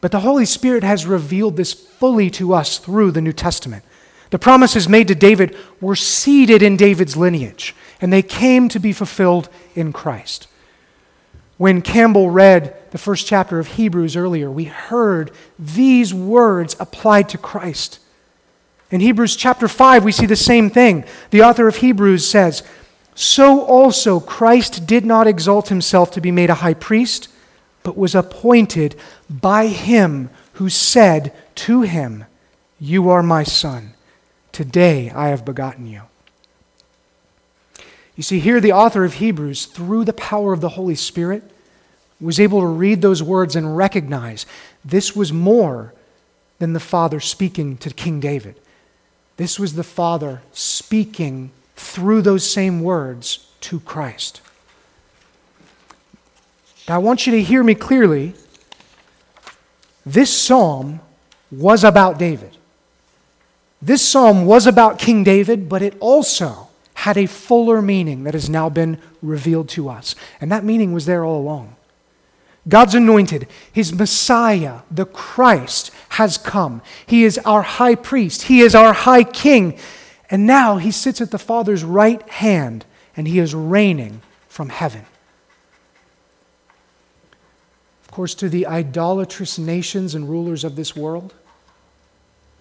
But 0.00 0.12
the 0.12 0.20
Holy 0.20 0.46
Spirit 0.46 0.84
has 0.84 1.06
revealed 1.06 1.56
this 1.56 1.72
fully 1.72 2.30
to 2.30 2.54
us 2.54 2.78
through 2.78 3.10
the 3.10 3.20
New 3.20 3.32
Testament. 3.32 3.84
The 4.30 4.38
promises 4.38 4.88
made 4.88 5.08
to 5.08 5.14
David 5.14 5.56
were 5.80 5.96
seeded 5.96 6.62
in 6.62 6.76
David's 6.76 7.16
lineage, 7.16 7.74
and 8.00 8.12
they 8.12 8.22
came 8.22 8.68
to 8.68 8.78
be 8.78 8.92
fulfilled 8.92 9.48
in 9.74 9.92
Christ. 9.92 10.48
When 11.56 11.82
Campbell 11.82 12.30
read 12.30 12.76
the 12.92 12.98
first 12.98 13.26
chapter 13.26 13.58
of 13.58 13.68
Hebrews 13.68 14.16
earlier, 14.16 14.50
we 14.50 14.64
heard 14.64 15.32
these 15.58 16.14
words 16.14 16.76
applied 16.78 17.28
to 17.30 17.38
Christ. 17.38 17.98
In 18.90 19.00
Hebrews 19.00 19.34
chapter 19.34 19.66
5, 19.66 20.04
we 20.04 20.12
see 20.12 20.26
the 20.26 20.36
same 20.36 20.70
thing. 20.70 21.04
The 21.30 21.42
author 21.42 21.66
of 21.66 21.76
Hebrews 21.76 22.26
says, 22.26 22.62
So 23.14 23.62
also 23.62 24.20
Christ 24.20 24.86
did 24.86 25.04
not 25.04 25.26
exalt 25.26 25.68
himself 25.68 26.10
to 26.12 26.20
be 26.20 26.30
made 26.30 26.48
a 26.48 26.54
high 26.54 26.74
priest, 26.74 27.28
but 27.82 27.98
was 27.98 28.14
appointed 28.14 28.94
by 29.28 29.66
him 29.66 30.30
who 30.54 30.68
said 30.68 31.32
to 31.56 31.82
him, 31.82 32.24
You 32.78 33.10
are 33.10 33.22
my 33.22 33.42
son. 33.42 33.94
Today 34.52 35.10
I 35.10 35.28
have 35.28 35.44
begotten 35.44 35.86
you. 35.86 36.02
You 38.16 38.22
see, 38.22 38.40
here 38.40 38.60
the 38.60 38.72
author 38.72 39.04
of 39.04 39.14
Hebrews, 39.14 39.66
through 39.66 40.04
the 40.04 40.12
power 40.12 40.52
of 40.52 40.60
the 40.60 40.70
Holy 40.70 40.96
Spirit, 40.96 41.44
was 42.20 42.40
able 42.40 42.60
to 42.60 42.66
read 42.66 43.00
those 43.00 43.22
words 43.22 43.54
and 43.54 43.76
recognize 43.76 44.44
this 44.84 45.14
was 45.14 45.32
more 45.32 45.94
than 46.58 46.72
the 46.72 46.80
Father 46.80 47.20
speaking 47.20 47.76
to 47.78 47.90
King 47.90 48.18
David. 48.18 48.58
This 49.36 49.56
was 49.56 49.74
the 49.74 49.84
Father 49.84 50.42
speaking 50.52 51.52
through 51.76 52.22
those 52.22 52.48
same 52.48 52.82
words 52.82 53.46
to 53.60 53.78
Christ. 53.78 54.40
Now, 56.88 56.96
I 56.96 56.98
want 56.98 57.24
you 57.24 57.32
to 57.32 57.42
hear 57.42 57.62
me 57.62 57.76
clearly. 57.76 58.34
This 60.04 60.36
psalm 60.36 61.00
was 61.52 61.84
about 61.84 62.18
David. 62.18 62.57
This 63.80 64.06
psalm 64.06 64.44
was 64.44 64.66
about 64.66 64.98
King 64.98 65.22
David, 65.22 65.68
but 65.68 65.82
it 65.82 65.96
also 66.00 66.68
had 66.94 67.16
a 67.16 67.26
fuller 67.26 67.80
meaning 67.80 68.24
that 68.24 68.34
has 68.34 68.50
now 68.50 68.68
been 68.68 68.98
revealed 69.22 69.68
to 69.68 69.88
us. 69.88 70.16
And 70.40 70.50
that 70.50 70.64
meaning 70.64 70.92
was 70.92 71.06
there 71.06 71.24
all 71.24 71.40
along. 71.40 71.76
God's 72.68 72.94
anointed, 72.94 73.46
his 73.72 73.94
Messiah, 73.94 74.80
the 74.90 75.06
Christ, 75.06 75.90
has 76.10 76.36
come. 76.36 76.82
He 77.06 77.24
is 77.24 77.38
our 77.38 77.62
high 77.62 77.94
priest, 77.94 78.42
he 78.42 78.60
is 78.60 78.74
our 78.74 78.92
high 78.92 79.24
king. 79.24 79.78
And 80.28 80.46
now 80.46 80.76
he 80.76 80.90
sits 80.90 81.20
at 81.20 81.30
the 81.30 81.38
Father's 81.38 81.84
right 81.84 82.28
hand 82.28 82.84
and 83.16 83.26
he 83.26 83.38
is 83.38 83.54
reigning 83.54 84.20
from 84.48 84.68
heaven. 84.68 85.06
Of 88.04 88.10
course, 88.10 88.34
to 88.34 88.48
the 88.48 88.66
idolatrous 88.66 89.58
nations 89.58 90.14
and 90.14 90.28
rulers 90.28 90.64
of 90.64 90.76
this 90.76 90.94
world, 90.96 91.34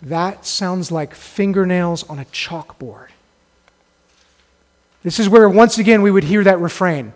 that 0.01 0.45
sounds 0.45 0.91
like 0.91 1.13
fingernails 1.13 2.07
on 2.09 2.19
a 2.19 2.25
chalkboard. 2.25 3.07
This 5.03 5.19
is 5.19 5.29
where, 5.29 5.49
once 5.49 5.77
again, 5.77 6.01
we 6.01 6.11
would 6.11 6.25
hear 6.25 6.43
that 6.43 6.59
refrain 6.59 7.13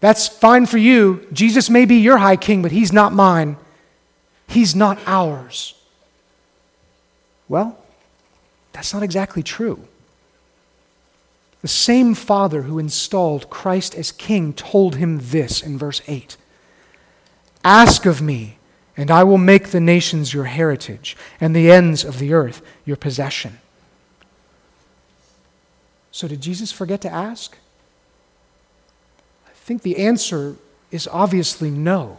that's 0.00 0.28
fine 0.28 0.66
for 0.66 0.78
you. 0.78 1.26
Jesus 1.32 1.68
may 1.68 1.84
be 1.84 1.96
your 1.96 2.18
high 2.18 2.36
king, 2.36 2.62
but 2.62 2.72
he's 2.72 2.92
not 2.92 3.12
mine. 3.12 3.56
He's 4.46 4.74
not 4.74 4.98
ours. 5.06 5.74
Well, 7.48 7.78
that's 8.72 8.94
not 8.94 9.02
exactly 9.02 9.42
true. 9.42 9.82
The 11.62 11.68
same 11.68 12.14
Father 12.14 12.62
who 12.62 12.78
installed 12.78 13.50
Christ 13.50 13.94
as 13.96 14.12
king 14.12 14.52
told 14.52 14.96
him 14.96 15.18
this 15.20 15.60
in 15.62 15.76
verse 15.76 16.00
8 16.06 16.36
Ask 17.64 18.06
of 18.06 18.22
me, 18.22 18.57
and 18.98 19.12
I 19.12 19.22
will 19.22 19.38
make 19.38 19.68
the 19.68 19.80
nations 19.80 20.34
your 20.34 20.44
heritage, 20.44 21.16
and 21.40 21.54
the 21.54 21.70
ends 21.70 22.04
of 22.04 22.18
the 22.18 22.34
earth 22.34 22.60
your 22.84 22.96
possession. 22.96 23.60
So, 26.10 26.26
did 26.26 26.40
Jesus 26.40 26.72
forget 26.72 27.00
to 27.02 27.08
ask? 27.10 27.56
I 29.46 29.52
think 29.52 29.82
the 29.82 29.98
answer 29.98 30.56
is 30.90 31.08
obviously 31.12 31.70
no. 31.70 32.18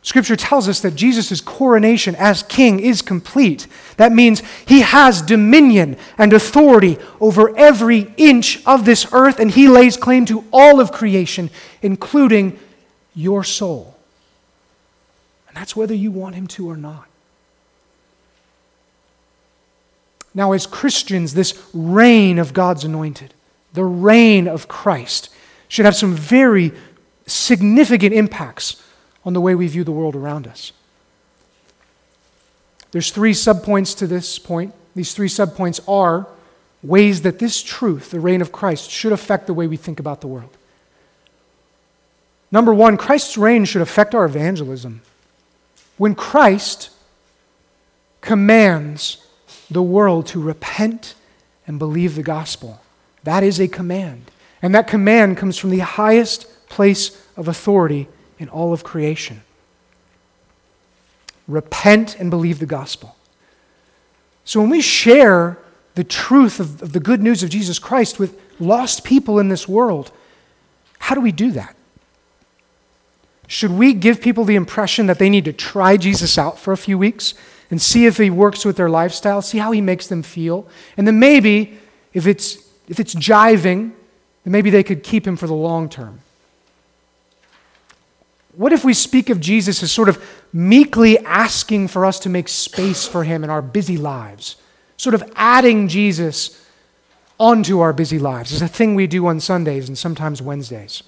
Scripture 0.00 0.36
tells 0.36 0.66
us 0.70 0.80
that 0.80 0.94
Jesus' 0.94 1.42
coronation 1.42 2.14
as 2.14 2.42
king 2.44 2.80
is 2.80 3.02
complete. 3.02 3.66
That 3.98 4.12
means 4.12 4.42
he 4.64 4.80
has 4.80 5.20
dominion 5.20 5.98
and 6.16 6.32
authority 6.32 6.96
over 7.20 7.54
every 7.58 8.14
inch 8.16 8.64
of 8.64 8.86
this 8.86 9.12
earth, 9.12 9.38
and 9.38 9.50
he 9.50 9.68
lays 9.68 9.98
claim 9.98 10.24
to 10.26 10.44
all 10.50 10.80
of 10.80 10.92
creation, 10.92 11.50
including 11.82 12.58
your 13.14 13.44
soul. 13.44 13.99
And 15.50 15.56
that's 15.56 15.74
whether 15.74 15.94
you 15.94 16.12
want 16.12 16.36
him 16.36 16.46
to 16.46 16.70
or 16.70 16.76
not. 16.76 17.08
Now, 20.32 20.52
as 20.52 20.64
Christians, 20.64 21.34
this 21.34 21.60
reign 21.74 22.38
of 22.38 22.54
God's 22.54 22.84
anointed, 22.84 23.34
the 23.72 23.84
reign 23.84 24.46
of 24.46 24.68
Christ, 24.68 25.28
should 25.66 25.84
have 25.84 25.96
some 25.96 26.14
very 26.14 26.70
significant 27.26 28.14
impacts 28.14 28.80
on 29.24 29.32
the 29.32 29.40
way 29.40 29.56
we 29.56 29.66
view 29.66 29.82
the 29.82 29.90
world 29.90 30.14
around 30.14 30.46
us. 30.46 30.70
There's 32.92 33.10
three 33.10 33.32
subpoints 33.32 33.96
to 33.98 34.06
this 34.06 34.38
point. 34.38 34.72
These 34.94 35.14
three 35.14 35.28
subpoints 35.28 35.80
are 35.88 36.28
ways 36.80 37.22
that 37.22 37.40
this 37.40 37.60
truth, 37.60 38.12
the 38.12 38.20
reign 38.20 38.40
of 38.40 38.52
Christ, 38.52 38.88
should 38.88 39.12
affect 39.12 39.48
the 39.48 39.54
way 39.54 39.66
we 39.66 39.76
think 39.76 39.98
about 39.98 40.20
the 40.20 40.28
world. 40.28 40.56
Number 42.52 42.72
one, 42.72 42.96
Christ's 42.96 43.36
reign 43.36 43.64
should 43.64 43.82
affect 43.82 44.14
our 44.14 44.24
evangelism. 44.24 45.02
When 46.00 46.14
Christ 46.14 46.88
commands 48.22 49.18
the 49.70 49.82
world 49.82 50.28
to 50.28 50.40
repent 50.40 51.14
and 51.66 51.78
believe 51.78 52.14
the 52.14 52.22
gospel, 52.22 52.80
that 53.24 53.42
is 53.42 53.60
a 53.60 53.68
command. 53.68 54.30
And 54.62 54.74
that 54.74 54.86
command 54.86 55.36
comes 55.36 55.58
from 55.58 55.68
the 55.68 55.80
highest 55.80 56.68
place 56.70 57.22
of 57.36 57.48
authority 57.48 58.08
in 58.38 58.48
all 58.48 58.72
of 58.72 58.82
creation. 58.82 59.42
Repent 61.46 62.18
and 62.18 62.30
believe 62.30 62.60
the 62.60 62.64
gospel. 62.64 63.14
So 64.46 64.62
when 64.62 64.70
we 64.70 64.80
share 64.80 65.58
the 65.96 66.04
truth 66.04 66.60
of, 66.60 66.92
the 66.94 67.00
good 67.00 67.20
news 67.20 67.42
of 67.42 67.50
Jesus 67.50 67.78
Christ 67.78 68.18
with 68.18 68.40
lost 68.58 69.04
people 69.04 69.38
in 69.38 69.50
this 69.50 69.68
world, 69.68 70.12
how 70.98 71.14
do 71.14 71.20
we 71.20 71.30
do 71.30 71.50
that? 71.50 71.76
Should 73.50 73.72
we 73.72 73.94
give 73.94 74.20
people 74.20 74.44
the 74.44 74.54
impression 74.54 75.06
that 75.06 75.18
they 75.18 75.28
need 75.28 75.44
to 75.46 75.52
try 75.52 75.96
Jesus 75.96 76.38
out 76.38 76.56
for 76.56 76.70
a 76.70 76.76
few 76.76 76.96
weeks 76.96 77.34
and 77.68 77.82
see 77.82 78.06
if 78.06 78.16
he 78.16 78.30
works 78.30 78.64
with 78.64 78.76
their 78.76 78.88
lifestyle, 78.88 79.42
see 79.42 79.58
how 79.58 79.72
he 79.72 79.80
makes 79.80 80.06
them 80.06 80.22
feel? 80.22 80.68
And 80.96 81.04
then 81.04 81.18
maybe, 81.18 81.76
if 82.14 82.28
it's, 82.28 82.58
if 82.86 83.00
it's 83.00 83.12
jiving, 83.12 83.90
then 84.44 84.52
maybe 84.52 84.70
they 84.70 84.84
could 84.84 85.02
keep 85.02 85.26
him 85.26 85.36
for 85.36 85.48
the 85.48 85.54
long 85.54 85.88
term. 85.88 86.20
What 88.54 88.72
if 88.72 88.84
we 88.84 88.94
speak 88.94 89.30
of 89.30 89.40
Jesus 89.40 89.82
as 89.82 89.90
sort 89.90 90.08
of 90.08 90.24
meekly 90.52 91.18
asking 91.18 91.88
for 91.88 92.06
us 92.06 92.20
to 92.20 92.28
make 92.28 92.46
space 92.46 93.08
for 93.08 93.24
him 93.24 93.42
in 93.42 93.50
our 93.50 93.62
busy 93.62 93.96
lives? 93.96 94.58
Sort 94.96 95.16
of 95.16 95.24
adding 95.34 95.88
Jesus 95.88 96.64
onto 97.40 97.80
our 97.80 97.92
busy 97.92 98.20
lives 98.20 98.52
is 98.52 98.62
a 98.62 98.68
thing 98.68 98.94
we 98.94 99.08
do 99.08 99.26
on 99.26 99.40
Sundays 99.40 99.88
and 99.88 99.98
sometimes 99.98 100.40
Wednesdays. 100.40 101.02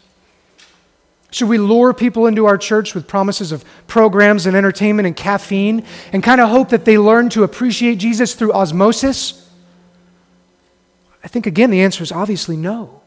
Should 1.33 1.49
we 1.49 1.57
lure 1.57 1.95
people 1.95 2.27
into 2.27 2.45
our 2.45 2.59
church 2.59 2.95
with 2.95 3.09
promises 3.09 3.53
of 3.53 3.64
programs 3.87 4.45
and 4.45 4.55
entertainment 4.55 5.07
and 5.07 5.16
caffeine 5.16 5.85
and 6.12 6.23
kind 6.23 6.42
of 6.42 6.51
hope 6.51 6.68
that 6.68 6.85
they 6.85 6.99
learn 6.99 7.31
to 7.31 7.42
appreciate 7.42 7.97
Jesus 7.97 8.35
through 8.35 8.53
osmosis? 8.53 9.51
I 11.25 11.29
think, 11.29 11.47
again, 11.47 11.71
the 11.71 11.81
answer 11.81 12.03
is 12.03 12.12
obviously 12.12 12.55
no. 12.55 13.01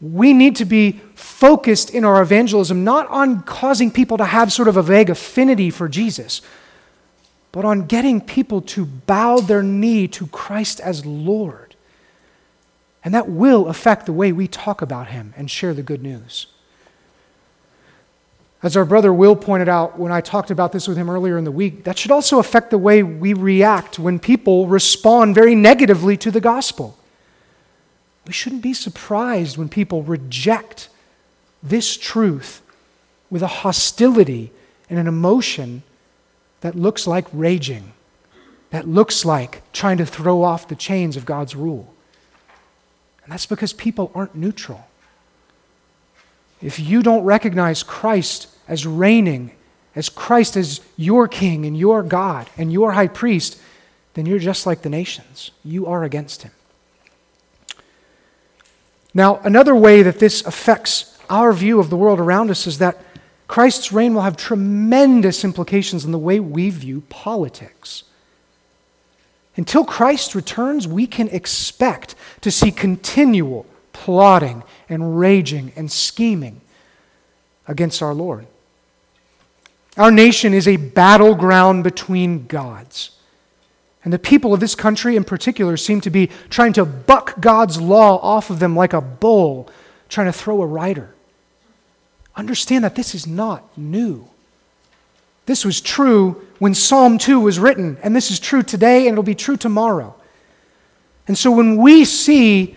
We 0.00 0.32
need 0.32 0.56
to 0.56 0.64
be 0.64 1.00
focused 1.14 1.90
in 1.90 2.04
our 2.04 2.20
evangelism 2.20 2.82
not 2.82 3.06
on 3.06 3.42
causing 3.42 3.92
people 3.92 4.16
to 4.16 4.24
have 4.24 4.52
sort 4.52 4.66
of 4.66 4.76
a 4.76 4.82
vague 4.82 5.08
affinity 5.08 5.70
for 5.70 5.88
Jesus, 5.88 6.42
but 7.52 7.64
on 7.64 7.86
getting 7.86 8.20
people 8.20 8.62
to 8.62 8.84
bow 8.84 9.38
their 9.38 9.62
knee 9.62 10.08
to 10.08 10.26
Christ 10.26 10.80
as 10.80 11.06
Lord. 11.06 11.76
And 13.04 13.14
that 13.14 13.28
will 13.28 13.68
affect 13.68 14.06
the 14.06 14.12
way 14.12 14.32
we 14.32 14.48
talk 14.48 14.82
about 14.82 15.08
him 15.08 15.34
and 15.36 15.48
share 15.48 15.72
the 15.72 15.84
good 15.84 16.02
news. 16.02 16.48
As 18.62 18.76
our 18.76 18.84
brother 18.84 19.12
Will 19.12 19.36
pointed 19.36 19.68
out 19.68 19.98
when 19.98 20.10
I 20.10 20.20
talked 20.20 20.50
about 20.50 20.72
this 20.72 20.88
with 20.88 20.96
him 20.96 21.08
earlier 21.08 21.38
in 21.38 21.44
the 21.44 21.52
week, 21.52 21.84
that 21.84 21.96
should 21.96 22.10
also 22.10 22.40
affect 22.40 22.70
the 22.70 22.78
way 22.78 23.02
we 23.02 23.32
react 23.32 23.98
when 23.98 24.18
people 24.18 24.66
respond 24.66 25.34
very 25.34 25.54
negatively 25.54 26.16
to 26.16 26.30
the 26.30 26.40
gospel. 26.40 26.98
We 28.26 28.32
shouldn't 28.32 28.62
be 28.62 28.74
surprised 28.74 29.56
when 29.56 29.68
people 29.68 30.02
reject 30.02 30.88
this 31.62 31.96
truth 31.96 32.60
with 33.30 33.42
a 33.42 33.46
hostility 33.46 34.52
and 34.90 34.98
an 34.98 35.06
emotion 35.06 35.82
that 36.60 36.74
looks 36.74 37.06
like 37.06 37.26
raging, 37.32 37.92
that 38.70 38.88
looks 38.88 39.24
like 39.24 39.62
trying 39.72 39.98
to 39.98 40.06
throw 40.06 40.42
off 40.42 40.66
the 40.66 40.74
chains 40.74 41.16
of 41.16 41.24
God's 41.24 41.54
rule. 41.54 41.94
And 43.22 43.32
that's 43.32 43.46
because 43.46 43.72
people 43.72 44.10
aren't 44.14 44.34
neutral. 44.34 44.88
If 46.60 46.80
you 46.80 47.02
don't 47.02 47.24
recognize 47.24 47.82
Christ 47.82 48.48
as 48.66 48.86
reigning, 48.86 49.52
as 49.94 50.08
Christ 50.08 50.56
as 50.56 50.80
your 50.96 51.28
king 51.28 51.64
and 51.64 51.76
your 51.76 52.02
God 52.02 52.48
and 52.56 52.72
your 52.72 52.92
high 52.92 53.06
priest, 53.06 53.60
then 54.14 54.26
you're 54.26 54.38
just 54.38 54.66
like 54.66 54.82
the 54.82 54.90
nations. 54.90 55.50
You 55.64 55.86
are 55.86 56.04
against 56.04 56.42
him. 56.42 56.52
Now, 59.14 59.40
another 59.42 59.74
way 59.74 60.02
that 60.02 60.18
this 60.18 60.44
affects 60.44 61.18
our 61.30 61.52
view 61.52 61.80
of 61.80 61.90
the 61.90 61.96
world 61.96 62.20
around 62.20 62.50
us 62.50 62.66
is 62.66 62.78
that 62.78 63.02
Christ's 63.46 63.92
reign 63.92 64.14
will 64.14 64.22
have 64.22 64.36
tremendous 64.36 65.44
implications 65.44 66.04
in 66.04 66.12
the 66.12 66.18
way 66.18 66.38
we 66.38 66.70
view 66.70 67.02
politics. 67.08 68.04
Until 69.56 69.84
Christ 69.84 70.34
returns, 70.34 70.86
we 70.86 71.06
can 71.06 71.28
expect 71.28 72.14
to 72.42 72.50
see 72.50 72.70
continual 72.70 73.66
plotting 74.04 74.62
and 74.88 75.18
raging 75.18 75.72
and 75.76 75.90
scheming 75.90 76.60
against 77.66 78.02
our 78.02 78.14
Lord. 78.14 78.46
Our 79.96 80.12
nation 80.12 80.54
is 80.54 80.68
a 80.68 80.76
battleground 80.76 81.82
between 81.82 82.46
gods. 82.46 83.10
And 84.04 84.12
the 84.12 84.18
people 84.18 84.54
of 84.54 84.60
this 84.60 84.76
country 84.76 85.16
in 85.16 85.24
particular 85.24 85.76
seem 85.76 86.00
to 86.02 86.10
be 86.10 86.28
trying 86.48 86.72
to 86.74 86.84
buck 86.84 87.40
God's 87.40 87.80
law 87.80 88.18
off 88.22 88.50
of 88.50 88.60
them 88.60 88.76
like 88.76 88.92
a 88.92 89.00
bull 89.00 89.68
trying 90.08 90.28
to 90.28 90.32
throw 90.32 90.62
a 90.62 90.66
rider. 90.66 91.14
Understand 92.36 92.84
that 92.84 92.94
this 92.94 93.14
is 93.14 93.26
not 93.26 93.76
new. 93.76 94.28
This 95.46 95.64
was 95.64 95.80
true 95.80 96.46
when 96.60 96.74
Psalm 96.74 97.18
2 97.18 97.40
was 97.40 97.58
written, 97.58 97.98
and 98.02 98.14
this 98.14 98.30
is 98.30 98.38
true 98.38 98.62
today, 98.62 99.08
and 99.08 99.14
it'll 99.14 99.24
be 99.24 99.34
true 99.34 99.56
tomorrow. 99.56 100.14
And 101.26 101.36
so 101.36 101.50
when 101.50 101.76
we 101.76 102.04
see 102.04 102.76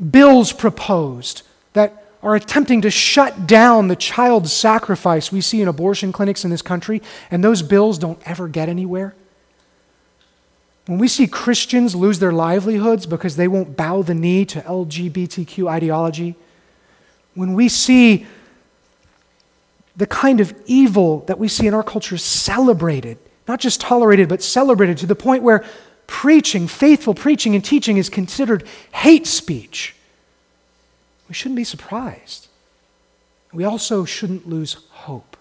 bills 0.00 0.52
proposed 0.52 1.42
that 1.72 2.04
are 2.22 2.34
attempting 2.34 2.82
to 2.82 2.90
shut 2.90 3.46
down 3.46 3.88
the 3.88 3.96
child 3.96 4.48
sacrifice 4.48 5.30
we 5.30 5.40
see 5.40 5.62
in 5.62 5.68
abortion 5.68 6.12
clinics 6.12 6.44
in 6.44 6.50
this 6.50 6.62
country, 6.62 7.00
and 7.30 7.44
those 7.44 7.62
bills 7.62 7.98
don't 7.98 8.20
ever 8.24 8.48
get 8.48 8.68
anywhere, 8.68 9.14
when 10.86 10.98
we 10.98 11.06
see 11.06 11.26
Christians 11.26 11.94
lose 11.94 12.18
their 12.18 12.32
livelihoods 12.32 13.04
because 13.04 13.36
they 13.36 13.46
won't 13.46 13.76
bow 13.76 14.00
the 14.00 14.14
knee 14.14 14.46
to 14.46 14.60
LGBTQ 14.62 15.68
ideology, 15.68 16.34
when 17.34 17.52
we 17.52 17.68
see 17.68 18.26
the 19.94 20.06
kind 20.06 20.40
of 20.40 20.54
evil 20.64 21.20
that 21.26 21.38
we 21.38 21.46
see 21.46 21.66
in 21.66 21.74
our 21.74 21.82
culture 21.82 22.16
celebrated, 22.16 23.18
not 23.46 23.60
just 23.60 23.80
tolerated, 23.80 24.28
but 24.28 24.42
celebrated 24.42 24.96
to 24.98 25.06
the 25.06 25.14
point 25.14 25.42
where 25.42 25.62
preaching, 26.08 26.66
faithful 26.66 27.14
preaching 27.14 27.54
and 27.54 27.64
teaching 27.64 27.96
is 27.98 28.08
considered 28.08 28.66
hate 28.92 29.28
speech, 29.28 29.94
we 31.28 31.34
shouldn't 31.34 31.56
be 31.56 31.62
surprised. 31.62 32.48
We 33.52 33.64
also 33.64 34.04
shouldn't 34.04 34.48
lose 34.48 34.74
hope. 34.90 35.36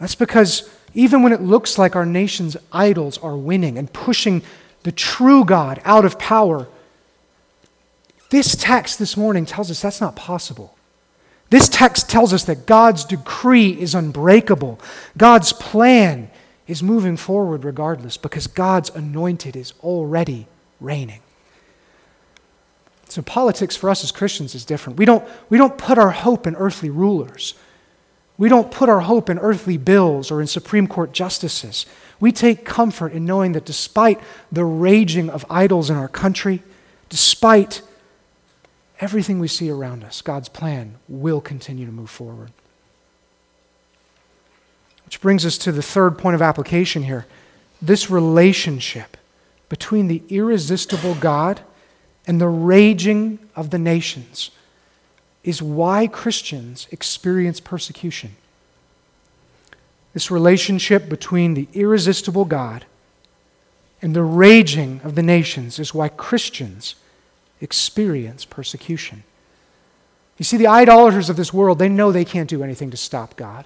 That's 0.00 0.16
because 0.16 0.68
even 0.94 1.22
when 1.22 1.32
it 1.32 1.42
looks 1.42 1.78
like 1.78 1.94
our 1.94 2.06
nation's 2.06 2.56
idols 2.72 3.18
are 3.18 3.36
winning 3.36 3.78
and 3.78 3.92
pushing 3.92 4.42
the 4.82 4.92
true 4.92 5.44
God 5.44 5.80
out 5.84 6.04
of 6.04 6.18
power, 6.18 6.66
this 8.30 8.56
text 8.56 8.98
this 8.98 9.16
morning 9.16 9.46
tells 9.46 9.70
us 9.70 9.82
that's 9.82 10.00
not 10.00 10.16
possible. 10.16 10.76
This 11.50 11.68
text 11.68 12.10
tells 12.10 12.32
us 12.32 12.44
that 12.44 12.66
God's 12.66 13.04
decree 13.04 13.70
is 13.70 13.94
unbreakable. 13.94 14.80
God's 15.16 15.52
plan 15.52 16.30
is 16.68 16.82
moving 16.82 17.16
forward 17.16 17.64
regardless 17.64 18.16
because 18.16 18.46
God's 18.46 18.90
anointed 18.90 19.56
is 19.56 19.72
already 19.82 20.46
reigning. 20.78 21.20
So, 23.08 23.22
politics 23.22 23.74
for 23.74 23.88
us 23.88 24.04
as 24.04 24.12
Christians 24.12 24.54
is 24.54 24.66
different. 24.66 24.98
We 24.98 25.06
don't, 25.06 25.26
we 25.48 25.56
don't 25.56 25.78
put 25.78 25.96
our 25.96 26.10
hope 26.10 26.46
in 26.46 26.54
earthly 26.56 26.90
rulers. 26.90 27.54
We 28.36 28.50
don't 28.50 28.70
put 28.70 28.90
our 28.90 29.00
hope 29.00 29.30
in 29.30 29.38
earthly 29.38 29.78
bills 29.78 30.30
or 30.30 30.42
in 30.42 30.46
Supreme 30.46 30.86
Court 30.86 31.12
justices. 31.12 31.86
We 32.20 32.32
take 32.32 32.66
comfort 32.66 33.12
in 33.12 33.24
knowing 33.24 33.52
that 33.52 33.64
despite 33.64 34.20
the 34.52 34.64
raging 34.64 35.30
of 35.30 35.46
idols 35.48 35.88
in 35.88 35.96
our 35.96 36.06
country, 36.06 36.62
despite 37.08 37.80
everything 39.00 39.40
we 39.40 39.48
see 39.48 39.70
around 39.70 40.04
us, 40.04 40.20
God's 40.20 40.48
plan 40.48 40.96
will 41.08 41.40
continue 41.40 41.86
to 41.86 41.92
move 41.92 42.10
forward. 42.10 42.52
Which 45.08 45.22
brings 45.22 45.46
us 45.46 45.56
to 45.58 45.72
the 45.72 45.80
third 45.80 46.18
point 46.18 46.34
of 46.34 46.42
application 46.42 47.04
here 47.04 47.24
this 47.80 48.10
relationship 48.10 49.16
between 49.70 50.06
the 50.06 50.22
irresistible 50.28 51.14
God 51.14 51.62
and 52.26 52.38
the 52.38 52.48
raging 52.48 53.38
of 53.56 53.70
the 53.70 53.78
nations 53.78 54.50
is 55.42 55.62
why 55.62 56.08
Christians 56.08 56.88
experience 56.90 57.58
persecution. 57.58 58.36
This 60.12 60.30
relationship 60.30 61.08
between 61.08 61.54
the 61.54 61.68
irresistible 61.72 62.44
God 62.44 62.84
and 64.02 64.14
the 64.14 64.22
raging 64.22 65.00
of 65.04 65.14
the 65.14 65.22
nations 65.22 65.78
is 65.78 65.94
why 65.94 66.10
Christians 66.10 66.96
experience 67.62 68.44
persecution. 68.44 69.24
You 70.36 70.44
see, 70.44 70.58
the 70.58 70.66
idolaters 70.66 71.30
of 71.30 71.36
this 71.36 71.54
world, 71.54 71.78
they 71.78 71.88
know 71.88 72.12
they 72.12 72.26
can't 72.26 72.50
do 72.50 72.62
anything 72.62 72.90
to 72.90 72.98
stop 72.98 73.34
God. 73.36 73.64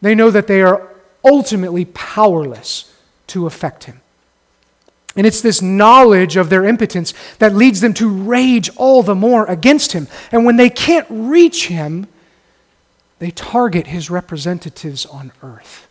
They 0.00 0.14
know 0.14 0.30
that 0.30 0.46
they 0.46 0.62
are 0.62 0.88
ultimately 1.24 1.84
powerless 1.84 2.92
to 3.28 3.46
affect 3.46 3.84
Him. 3.84 4.00
And 5.16 5.26
it's 5.26 5.40
this 5.40 5.60
knowledge 5.60 6.36
of 6.36 6.50
their 6.50 6.64
impotence 6.64 7.14
that 7.38 7.54
leads 7.54 7.80
them 7.80 7.94
to 7.94 8.08
rage 8.08 8.70
all 8.76 9.02
the 9.02 9.14
more 9.14 9.44
against 9.46 9.92
him. 9.92 10.06
And 10.30 10.44
when 10.44 10.56
they 10.56 10.70
can't 10.70 11.06
reach 11.10 11.66
him, 11.66 12.06
they 13.18 13.30
target 13.32 13.88
his 13.88 14.08
representatives 14.08 15.04
on 15.06 15.32
earth. 15.42 15.88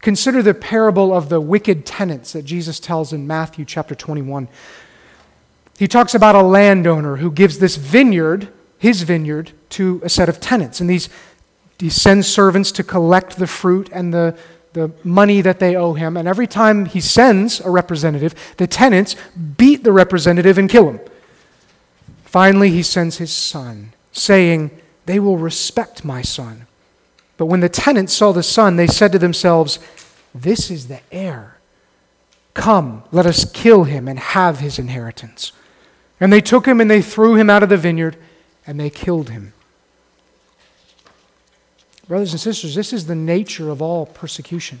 Consider 0.00 0.42
the 0.42 0.54
parable 0.54 1.14
of 1.14 1.28
the 1.28 1.40
wicked 1.40 1.86
tenants 1.86 2.32
that 2.32 2.44
Jesus 2.44 2.80
tells 2.80 3.12
in 3.12 3.26
Matthew 3.26 3.64
chapter 3.64 3.94
21. 3.94 4.48
He 5.78 5.86
talks 5.86 6.14
about 6.14 6.34
a 6.34 6.42
landowner 6.42 7.16
who 7.16 7.30
gives 7.30 7.58
this 7.58 7.76
vineyard, 7.76 8.48
his 8.78 9.02
vineyard, 9.02 9.52
to 9.70 10.00
a 10.04 10.08
set 10.08 10.28
of 10.28 10.40
tenants. 10.40 10.80
And 10.80 10.90
these, 10.90 11.08
he 11.78 11.90
sends 11.90 12.26
servants 12.26 12.72
to 12.72 12.82
collect 12.82 13.36
the 13.36 13.46
fruit 13.46 13.88
and 13.92 14.12
the, 14.12 14.36
the 14.72 14.90
money 15.04 15.40
that 15.40 15.60
they 15.60 15.76
owe 15.76 15.94
him. 15.94 16.16
And 16.16 16.26
every 16.26 16.46
time 16.46 16.86
he 16.86 17.00
sends 17.00 17.60
a 17.60 17.70
representative, 17.70 18.34
the 18.56 18.66
tenants 18.66 19.14
beat 19.56 19.84
the 19.84 19.92
representative 19.92 20.58
and 20.58 20.68
kill 20.68 20.90
him. 20.90 21.00
Finally, 22.24 22.70
he 22.70 22.82
sends 22.82 23.18
his 23.18 23.32
son, 23.32 23.92
saying, 24.12 24.70
They 25.06 25.20
will 25.20 25.38
respect 25.38 26.04
my 26.04 26.20
son. 26.20 26.66
But 27.36 27.46
when 27.46 27.60
the 27.60 27.68
tenants 27.68 28.12
saw 28.12 28.32
the 28.32 28.42
son, 28.42 28.76
they 28.76 28.88
said 28.88 29.12
to 29.12 29.18
themselves, 29.18 29.78
This 30.34 30.70
is 30.70 30.88
the 30.88 31.00
heir. 31.12 31.58
Come, 32.54 33.04
let 33.12 33.24
us 33.24 33.50
kill 33.52 33.84
him 33.84 34.08
and 34.08 34.18
have 34.18 34.58
his 34.58 34.80
inheritance. 34.80 35.52
And 36.18 36.32
they 36.32 36.40
took 36.40 36.66
him 36.66 36.80
and 36.80 36.90
they 36.90 37.00
threw 37.00 37.36
him 37.36 37.48
out 37.48 37.62
of 37.62 37.68
the 37.68 37.76
vineyard 37.76 38.16
and 38.66 38.80
they 38.80 38.90
killed 38.90 39.30
him. 39.30 39.52
Brothers 42.08 42.32
and 42.32 42.40
sisters, 42.40 42.74
this 42.74 42.92
is 42.94 43.06
the 43.06 43.14
nature 43.14 43.68
of 43.68 43.82
all 43.82 44.06
persecution. 44.06 44.80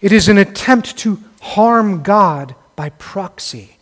It 0.00 0.12
is 0.12 0.28
an 0.28 0.38
attempt 0.38 0.96
to 0.98 1.18
harm 1.40 2.04
God 2.04 2.54
by 2.76 2.90
proxy. 2.90 3.76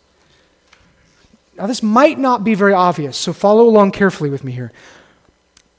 Now, 1.55 1.67
this 1.67 1.83
might 1.83 2.17
not 2.17 2.43
be 2.43 2.55
very 2.55 2.73
obvious, 2.73 3.17
so 3.17 3.33
follow 3.33 3.67
along 3.67 3.91
carefully 3.91 4.31
with 4.31 4.43
me 4.43 4.51
here. 4.51 4.71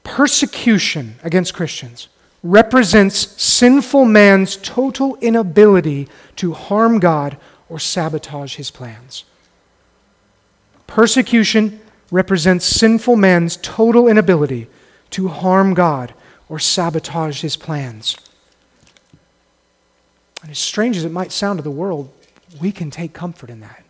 Persecution 0.03 1.15
against 1.23 1.53
Christians 1.53 2.07
represents 2.41 3.17
sinful 3.41 4.05
man's 4.05 4.55
total 4.57 5.17
inability 5.17 6.07
to 6.37 6.53
harm 6.53 6.99
God 6.99 7.37
or 7.67 7.79
sabotage 7.79 8.55
his 8.55 8.71
plans. 8.71 9.25
Persecution 10.87 11.81
represents 12.11 12.65
sinful 12.65 13.17
man's 13.17 13.57
total 13.57 14.07
inability 14.07 14.67
to 15.11 15.27
harm 15.27 15.73
God 15.73 16.13
or 16.49 16.59
sabotage 16.59 17.41
his 17.41 17.55
plans. 17.55 18.17
And 20.41 20.51
as 20.51 20.59
strange 20.59 20.97
as 20.97 21.05
it 21.05 21.11
might 21.11 21.31
sound 21.31 21.59
to 21.59 21.63
the 21.63 21.71
world, 21.71 22.11
we 22.59 22.71
can 22.71 22.89
take 22.89 23.13
comfort 23.13 23.49
in 23.49 23.59
that. 23.59 23.83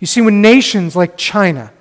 You 0.00 0.06
see, 0.06 0.20
when 0.20 0.40
nations 0.40 0.96
like 0.96 1.16
China 1.16 1.72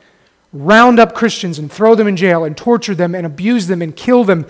round 0.51 0.99
up 0.99 1.13
Christians 1.13 1.59
and 1.59 1.71
throw 1.71 1.95
them 1.95 2.07
in 2.07 2.17
jail 2.17 2.43
and 2.43 2.57
torture 2.57 2.95
them 2.95 3.15
and 3.15 3.25
abuse 3.25 3.67
them 3.67 3.81
and 3.81 3.95
kill 3.95 4.23
them, 4.23 4.45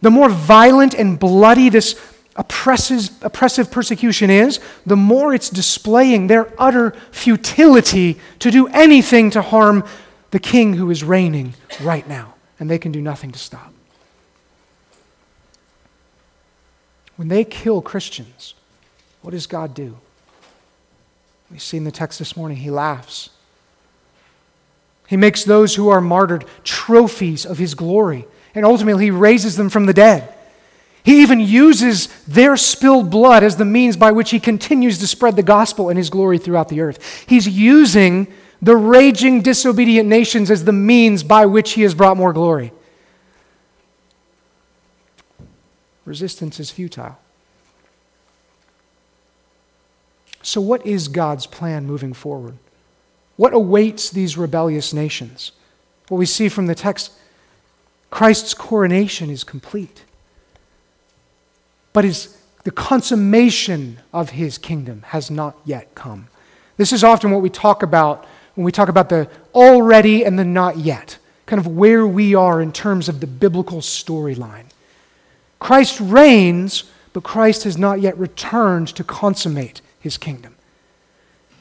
the 0.00 0.10
more 0.10 0.28
violent 0.28 0.94
and 0.94 1.18
bloody 1.18 1.68
this 1.68 2.00
oppressive, 2.36 3.70
persecution 3.72 4.30
is, 4.30 4.60
the 4.86 4.96
more 4.96 5.34
it's 5.34 5.50
displaying 5.50 6.28
their 6.28 6.52
utter 6.56 6.92
futility 7.10 8.20
to 8.38 8.50
do 8.52 8.68
anything 8.68 9.30
to 9.30 9.42
harm 9.42 9.84
the 10.30 10.38
king 10.38 10.74
who 10.74 10.88
is 10.90 11.02
reigning 11.02 11.54
right 11.82 12.06
now. 12.08 12.34
And 12.60 12.70
they 12.70 12.78
can 12.78 12.92
do 12.92 13.02
nothing 13.02 13.32
to 13.32 13.38
stop. 13.38 13.72
When 17.18 17.26
they 17.26 17.42
kill 17.42 17.82
Christians, 17.82 18.54
what 19.22 19.32
does 19.32 19.48
God 19.48 19.74
do? 19.74 19.96
We 21.50 21.58
see 21.58 21.76
in 21.76 21.82
the 21.82 21.90
text 21.90 22.20
this 22.20 22.36
morning, 22.36 22.58
he 22.58 22.70
laughs. 22.70 23.30
He 25.08 25.16
makes 25.16 25.42
those 25.42 25.74
who 25.74 25.88
are 25.88 26.00
martyred 26.00 26.44
trophies 26.62 27.44
of 27.44 27.58
his 27.58 27.74
glory, 27.74 28.24
and 28.54 28.64
ultimately, 28.64 29.06
he 29.06 29.10
raises 29.10 29.56
them 29.56 29.68
from 29.68 29.86
the 29.86 29.92
dead. 29.92 30.32
He 31.02 31.20
even 31.22 31.40
uses 31.40 32.06
their 32.28 32.56
spilled 32.56 33.10
blood 33.10 33.42
as 33.42 33.56
the 33.56 33.64
means 33.64 33.96
by 33.96 34.12
which 34.12 34.30
he 34.30 34.38
continues 34.38 34.98
to 34.98 35.08
spread 35.08 35.34
the 35.34 35.42
gospel 35.42 35.88
and 35.88 35.98
his 35.98 36.10
glory 36.10 36.38
throughout 36.38 36.68
the 36.68 36.82
earth. 36.82 37.24
He's 37.26 37.48
using 37.48 38.32
the 38.62 38.76
raging, 38.76 39.42
disobedient 39.42 40.08
nations 40.08 40.52
as 40.52 40.64
the 40.64 40.72
means 40.72 41.24
by 41.24 41.46
which 41.46 41.72
he 41.72 41.82
has 41.82 41.94
brought 41.94 42.16
more 42.16 42.32
glory. 42.32 42.72
Resistance 46.08 46.58
is 46.58 46.70
futile. 46.70 47.18
So, 50.42 50.60
what 50.60 50.86
is 50.86 51.08
God's 51.08 51.46
plan 51.46 51.86
moving 51.86 52.12
forward? 52.12 52.56
What 53.36 53.52
awaits 53.52 54.10
these 54.10 54.36
rebellious 54.36 54.92
nations? 54.92 55.52
Well, 56.08 56.18
we 56.18 56.26
see 56.26 56.48
from 56.48 56.66
the 56.66 56.74
text 56.74 57.12
Christ's 58.10 58.54
coronation 58.54 59.30
is 59.30 59.44
complete. 59.44 60.04
But 61.92 62.04
his, 62.04 62.36
the 62.64 62.70
consummation 62.70 64.00
of 64.12 64.30
his 64.30 64.56
kingdom 64.58 65.02
has 65.08 65.30
not 65.30 65.56
yet 65.64 65.94
come. 65.94 66.28
This 66.76 66.92
is 66.92 67.04
often 67.04 67.30
what 67.30 67.42
we 67.42 67.50
talk 67.50 67.82
about 67.82 68.26
when 68.54 68.64
we 68.64 68.72
talk 68.72 68.88
about 68.88 69.08
the 69.08 69.28
already 69.54 70.24
and 70.24 70.38
the 70.38 70.44
not 70.44 70.78
yet, 70.78 71.18
kind 71.46 71.60
of 71.60 71.66
where 71.68 72.06
we 72.06 72.34
are 72.34 72.60
in 72.60 72.72
terms 72.72 73.08
of 73.08 73.20
the 73.20 73.26
biblical 73.26 73.78
storyline. 73.80 74.64
Christ 75.58 76.00
reigns, 76.00 76.84
but 77.12 77.24
Christ 77.24 77.64
has 77.64 77.76
not 77.76 78.00
yet 78.00 78.16
returned 78.18 78.88
to 78.88 79.04
consummate 79.04 79.80
his 80.00 80.16
kingdom. 80.16 80.54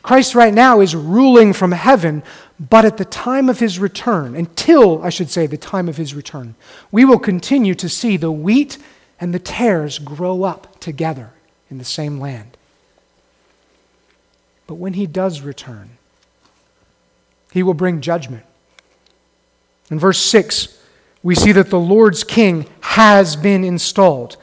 Christ 0.04 0.36
right 0.36 0.54
now 0.54 0.80
is 0.80 0.96
ruling 0.96 1.52
from 1.52 1.74
heaven, 1.74 2.24
but 2.60 2.86
at 2.86 2.98
the 2.98 3.06
time 3.06 3.50
of 3.50 3.60
his 3.60 3.78
return, 3.78 4.36
until, 4.36 5.04
I 5.04 5.10
should 5.10 5.30
say, 5.30 5.48
the 5.48 5.58
time 5.58 5.90
of 5.90 5.98
his 5.98 6.14
return, 6.14 6.56
we 6.92 7.04
will 7.04 7.20
continue 7.20 7.76
to 7.76 7.90
see 7.90 8.16
the 8.16 8.32
wheat 8.32 8.78
and 9.20 9.34
the 9.34 9.40
tares 9.40 10.00
grow 10.00 10.44
up 10.44 10.80
together 10.80 11.32
in 11.70 11.78
the 11.78 11.84
same 11.84 12.20
land. 12.20 12.56
But 14.66 14.76
when 14.76 14.94
he 14.94 15.08
does 15.08 15.42
return, 15.42 15.98
he 17.52 17.64
will 17.64 17.74
bring 17.74 18.00
judgment. 18.00 18.46
In 19.90 20.00
verse 20.00 20.20
6, 20.20 20.78
we 21.24 21.36
see 21.36 21.52
that 21.52 21.70
the 21.70 21.80
Lord's 21.80 22.24
king 22.24 22.66
has 22.98 23.36
been 23.36 23.64
installed. 23.64 24.38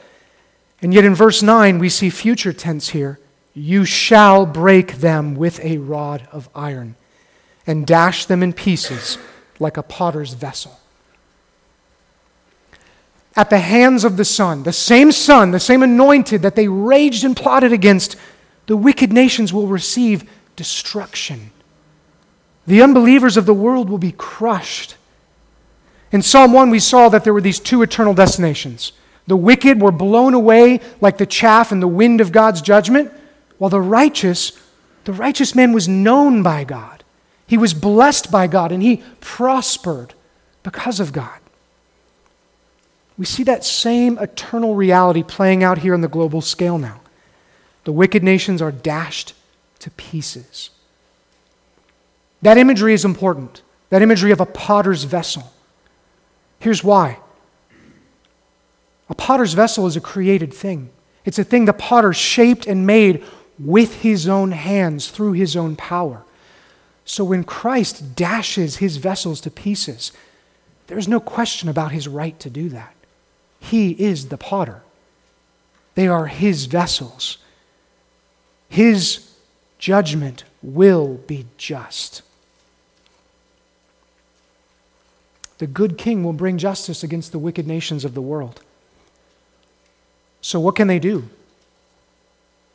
And 0.81 0.93
yet 0.93 1.03
in 1.03 1.13
verse 1.13 1.43
9, 1.43 1.77
we 1.77 1.89
see 1.89 2.09
future 2.09 2.53
tense 2.53 2.87
here. 2.87 3.19
You 3.53 3.83
shall 3.83 4.45
break 4.45 4.99
them 4.99 5.35
with 5.35 5.59
a 5.59 5.77
rod 5.79 6.25
of 6.31 6.47
iron 6.55 6.95
and 7.67 7.85
dash 7.85 8.27
them 8.27 8.41
in 8.41 8.53
pieces 8.53 9.17
like 9.59 9.75
a 9.75 9.83
potter's 9.83 10.35
vessel. 10.35 10.79
At 13.35 13.49
the 13.49 13.59
hands 13.59 14.05
of 14.05 14.15
the 14.15 14.23
Son, 14.23 14.63
the 14.63 14.71
same 14.71 15.11
Son, 15.11 15.51
the 15.51 15.59
same 15.59 15.83
anointed 15.83 16.41
that 16.43 16.55
they 16.55 16.69
raged 16.69 17.25
and 17.25 17.35
plotted 17.35 17.73
against, 17.73 18.15
the 18.67 18.77
wicked 18.77 19.11
nations 19.11 19.51
will 19.51 19.67
receive 19.67 20.23
destruction. 20.55 21.51
The 22.65 22.81
unbelievers 22.81 23.35
of 23.35 23.45
the 23.45 23.53
world 23.53 23.89
will 23.89 23.97
be 23.97 24.13
crushed. 24.13 24.95
In 26.15 26.21
Psalm 26.21 26.53
1, 26.53 26.69
we 26.69 26.79
saw 26.79 27.09
that 27.09 27.25
there 27.25 27.33
were 27.33 27.41
these 27.41 27.59
two 27.59 27.81
eternal 27.81 28.13
destinations. 28.13 28.93
The 29.27 29.35
wicked 29.35 29.81
were 29.81 29.91
blown 29.91 30.33
away 30.33 30.79
like 31.01 31.17
the 31.17 31.25
chaff 31.25 31.73
in 31.73 31.81
the 31.81 31.89
wind 31.89 32.21
of 32.21 32.31
God's 32.31 32.61
judgment, 32.61 33.11
while 33.57 33.69
the 33.69 33.81
righteous, 33.81 34.57
the 35.03 35.11
righteous 35.11 35.53
man 35.55 35.73
was 35.73 35.89
known 35.89 36.41
by 36.41 36.63
God. 36.63 37.03
He 37.47 37.57
was 37.57 37.73
blessed 37.73 38.31
by 38.31 38.47
God 38.47 38.71
and 38.71 38.81
he 38.81 39.03
prospered 39.19 40.13
because 40.63 41.01
of 41.01 41.11
God. 41.11 41.37
We 43.17 43.25
see 43.25 43.43
that 43.43 43.65
same 43.65 44.17
eternal 44.17 44.73
reality 44.73 45.21
playing 45.21 45.65
out 45.65 45.79
here 45.79 45.93
on 45.93 45.99
the 45.99 46.07
global 46.07 46.39
scale 46.39 46.77
now. 46.77 47.01
The 47.83 47.91
wicked 47.91 48.23
nations 48.23 48.61
are 48.61 48.71
dashed 48.71 49.33
to 49.79 49.91
pieces. 49.91 50.69
That 52.41 52.57
imagery 52.57 52.93
is 52.93 53.03
important, 53.03 53.63
that 53.89 54.01
imagery 54.01 54.31
of 54.31 54.39
a 54.39 54.45
potter's 54.45 55.03
vessel. 55.03 55.51
Here's 56.65 56.83
why 56.83 57.19
a 59.07 59.13
potter's 59.13 59.53
vessel 59.53 59.85
is 59.85 59.95
a 59.95 60.01
created 60.01 60.51
thing, 60.51 60.89
it's 61.23 61.37
a 61.37 61.43
thing 61.43 61.65
the 61.65 61.73
potter 61.73 62.11
shaped 62.11 62.65
and 62.65 62.87
made 62.87 63.23
with 63.59 64.01
his 64.01 64.27
own 64.27 64.51
hands 64.51 65.09
through 65.09 65.33
his 65.33 65.55
own 65.55 65.75
power. 65.75 66.23
So 67.05 67.23
when 67.23 67.43
Christ 67.43 68.15
dashes 68.15 68.77
his 68.77 68.97
vessels 68.97 69.41
to 69.41 69.51
pieces, 69.51 70.11
there's 70.87 71.07
no 71.07 71.19
question 71.19 71.69
about 71.69 71.91
his 71.91 72.07
right 72.07 72.39
to 72.39 72.49
do 72.49 72.69
that. 72.69 72.95
He 73.59 73.91
is 73.91 74.29
the 74.29 74.37
potter, 74.39 74.81
they 75.93 76.07
are 76.07 76.25
his 76.25 76.65
vessels. 76.65 77.37
His 78.69 79.35
judgment 79.77 80.45
will 80.63 81.13
be 81.27 81.45
just. 81.57 82.23
The 85.57 85.67
good 85.67 85.97
king 85.97 86.23
will 86.23 86.33
bring 86.33 86.57
justice 86.57 87.03
against 87.03 87.31
the 87.31 87.39
wicked 87.39 87.67
nations 87.67 88.03
of 88.03 88.13
the 88.13 88.21
world. 88.21 88.61
So, 90.41 90.59
what 90.59 90.75
can 90.75 90.87
they 90.87 90.99
do? 90.99 91.29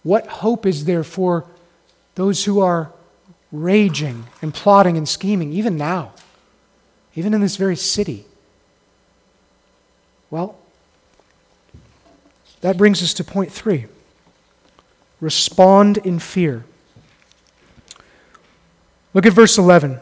What 0.02 0.26
hope 0.26 0.64
is 0.66 0.86
there 0.86 1.04
for 1.04 1.44
those 2.14 2.44
who 2.44 2.60
are 2.60 2.90
raging 3.52 4.26
and 4.40 4.54
plotting 4.54 4.96
and 4.96 5.08
scheming, 5.08 5.52
even 5.52 5.76
now, 5.76 6.12
even 7.14 7.34
in 7.34 7.40
this 7.40 7.56
very 7.56 7.76
city? 7.76 8.24
Well, 10.30 10.56
that 12.60 12.76
brings 12.76 13.02
us 13.02 13.14
to 13.14 13.24
point 13.24 13.52
three 13.52 13.86
respond 15.20 15.98
in 15.98 16.18
fear. 16.18 16.64
Look 19.12 19.26
at 19.26 19.32
verse 19.32 19.58
11. 19.58 20.00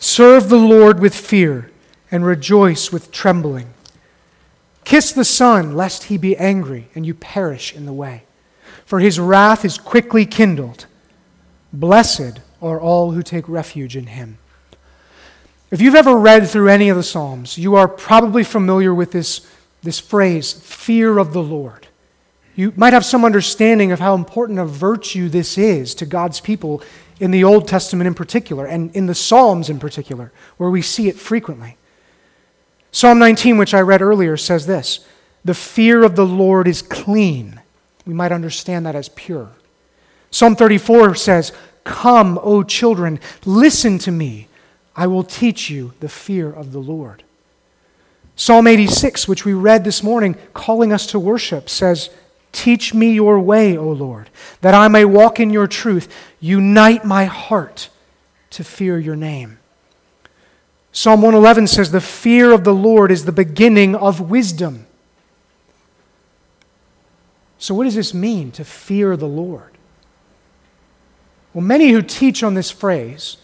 Serve 0.00 0.48
the 0.48 0.56
Lord 0.56 0.98
with 0.98 1.14
fear 1.14 1.70
and 2.10 2.24
rejoice 2.24 2.90
with 2.90 3.12
trembling. 3.12 3.74
Kiss 4.84 5.12
the 5.12 5.26
Son, 5.26 5.76
lest 5.76 6.04
he 6.04 6.16
be 6.16 6.34
angry 6.38 6.88
and 6.94 7.04
you 7.04 7.12
perish 7.12 7.74
in 7.76 7.84
the 7.84 7.92
way. 7.92 8.24
For 8.86 8.98
his 8.98 9.20
wrath 9.20 9.62
is 9.62 9.76
quickly 9.76 10.24
kindled. 10.24 10.86
Blessed 11.70 12.40
are 12.62 12.80
all 12.80 13.12
who 13.12 13.22
take 13.22 13.46
refuge 13.46 13.94
in 13.94 14.06
him. 14.06 14.38
If 15.70 15.82
you've 15.82 15.94
ever 15.94 16.16
read 16.16 16.48
through 16.48 16.70
any 16.70 16.88
of 16.88 16.96
the 16.96 17.02
Psalms, 17.02 17.58
you 17.58 17.74
are 17.74 17.86
probably 17.86 18.42
familiar 18.42 18.94
with 18.94 19.12
this, 19.12 19.46
this 19.82 20.00
phrase, 20.00 20.54
fear 20.54 21.18
of 21.18 21.34
the 21.34 21.42
Lord. 21.42 21.88
You 22.56 22.72
might 22.74 22.94
have 22.94 23.04
some 23.04 23.24
understanding 23.24 23.92
of 23.92 24.00
how 24.00 24.14
important 24.14 24.58
a 24.58 24.64
virtue 24.64 25.28
this 25.28 25.58
is 25.58 25.94
to 25.96 26.06
God's 26.06 26.40
people 26.40 26.82
in 27.20 27.30
the 27.30 27.44
Old 27.44 27.68
Testament 27.68 28.08
in 28.08 28.14
particular, 28.14 28.66
and 28.66 28.94
in 28.96 29.06
the 29.06 29.14
Psalms 29.14 29.68
in 29.68 29.78
particular, 29.78 30.32
where 30.56 30.70
we 30.70 30.82
see 30.82 31.08
it 31.08 31.16
frequently. 31.16 31.76
Psalm 32.90 33.18
19, 33.18 33.58
which 33.58 33.74
I 33.74 33.80
read 33.80 34.02
earlier, 34.02 34.36
says 34.36 34.66
this 34.66 35.06
The 35.44 35.54
fear 35.54 36.02
of 36.02 36.16
the 36.16 36.26
Lord 36.26 36.66
is 36.66 36.82
clean. 36.82 37.60
We 38.06 38.14
might 38.14 38.32
understand 38.32 38.86
that 38.86 38.96
as 38.96 39.10
pure. 39.10 39.50
Psalm 40.30 40.56
34 40.56 41.14
says, 41.14 41.52
Come, 41.84 42.40
O 42.42 42.62
children, 42.62 43.20
listen 43.44 43.98
to 43.98 44.10
me. 44.10 44.48
I 44.96 45.06
will 45.06 45.22
teach 45.22 45.70
you 45.70 45.92
the 46.00 46.08
fear 46.08 46.50
of 46.50 46.72
the 46.72 46.80
Lord. 46.80 47.22
Psalm 48.34 48.66
86, 48.66 49.28
which 49.28 49.44
we 49.44 49.52
read 49.52 49.84
this 49.84 50.02
morning, 50.02 50.34
calling 50.54 50.92
us 50.92 51.06
to 51.08 51.18
worship, 51.18 51.68
says, 51.68 52.08
Teach 52.52 52.92
me 52.92 53.12
your 53.12 53.38
way, 53.38 53.76
O 53.76 53.88
Lord, 53.88 54.28
that 54.60 54.74
I 54.74 54.88
may 54.88 55.04
walk 55.04 55.38
in 55.38 55.50
your 55.50 55.66
truth. 55.66 56.12
Unite 56.40 57.04
my 57.04 57.24
heart 57.24 57.88
to 58.50 58.64
fear 58.64 58.98
your 58.98 59.16
name. 59.16 59.58
Psalm 60.92 61.22
111 61.22 61.68
says, 61.68 61.92
The 61.92 62.00
fear 62.00 62.52
of 62.52 62.64
the 62.64 62.74
Lord 62.74 63.10
is 63.10 63.24
the 63.24 63.32
beginning 63.32 63.94
of 63.94 64.30
wisdom. 64.30 64.86
So, 67.58 67.74
what 67.74 67.84
does 67.84 67.94
this 67.94 68.12
mean 68.12 68.50
to 68.52 68.64
fear 68.64 69.16
the 69.16 69.28
Lord? 69.28 69.70
Well, 71.52 71.64
many 71.64 71.90
who 71.90 72.02
teach 72.02 72.42
on 72.42 72.54
this 72.54 72.70
phrase 72.70 73.36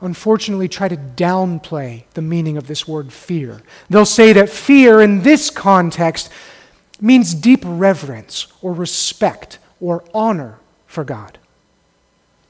unfortunately 0.00 0.68
try 0.68 0.86
to 0.86 0.96
downplay 0.96 2.04
the 2.12 2.22
meaning 2.22 2.56
of 2.56 2.66
this 2.66 2.86
word 2.86 3.12
fear. 3.12 3.62
They'll 3.88 4.04
say 4.04 4.32
that 4.34 4.50
fear 4.50 5.00
in 5.00 5.22
this 5.22 5.50
context 5.50 6.30
means 7.00 7.34
deep 7.34 7.60
reverence 7.64 8.46
or 8.62 8.72
respect 8.72 9.58
or 9.80 10.04
honor 10.14 10.58
for 10.86 11.04
God. 11.04 11.38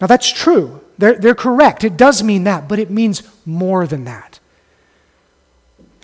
Now, 0.00 0.06
that's 0.06 0.30
true. 0.30 0.80
They're, 0.98 1.14
they're 1.14 1.34
correct. 1.34 1.84
It 1.84 1.96
does 1.96 2.22
mean 2.22 2.44
that, 2.44 2.68
but 2.68 2.78
it 2.78 2.90
means 2.90 3.22
more 3.46 3.86
than 3.86 4.04
that. 4.04 4.38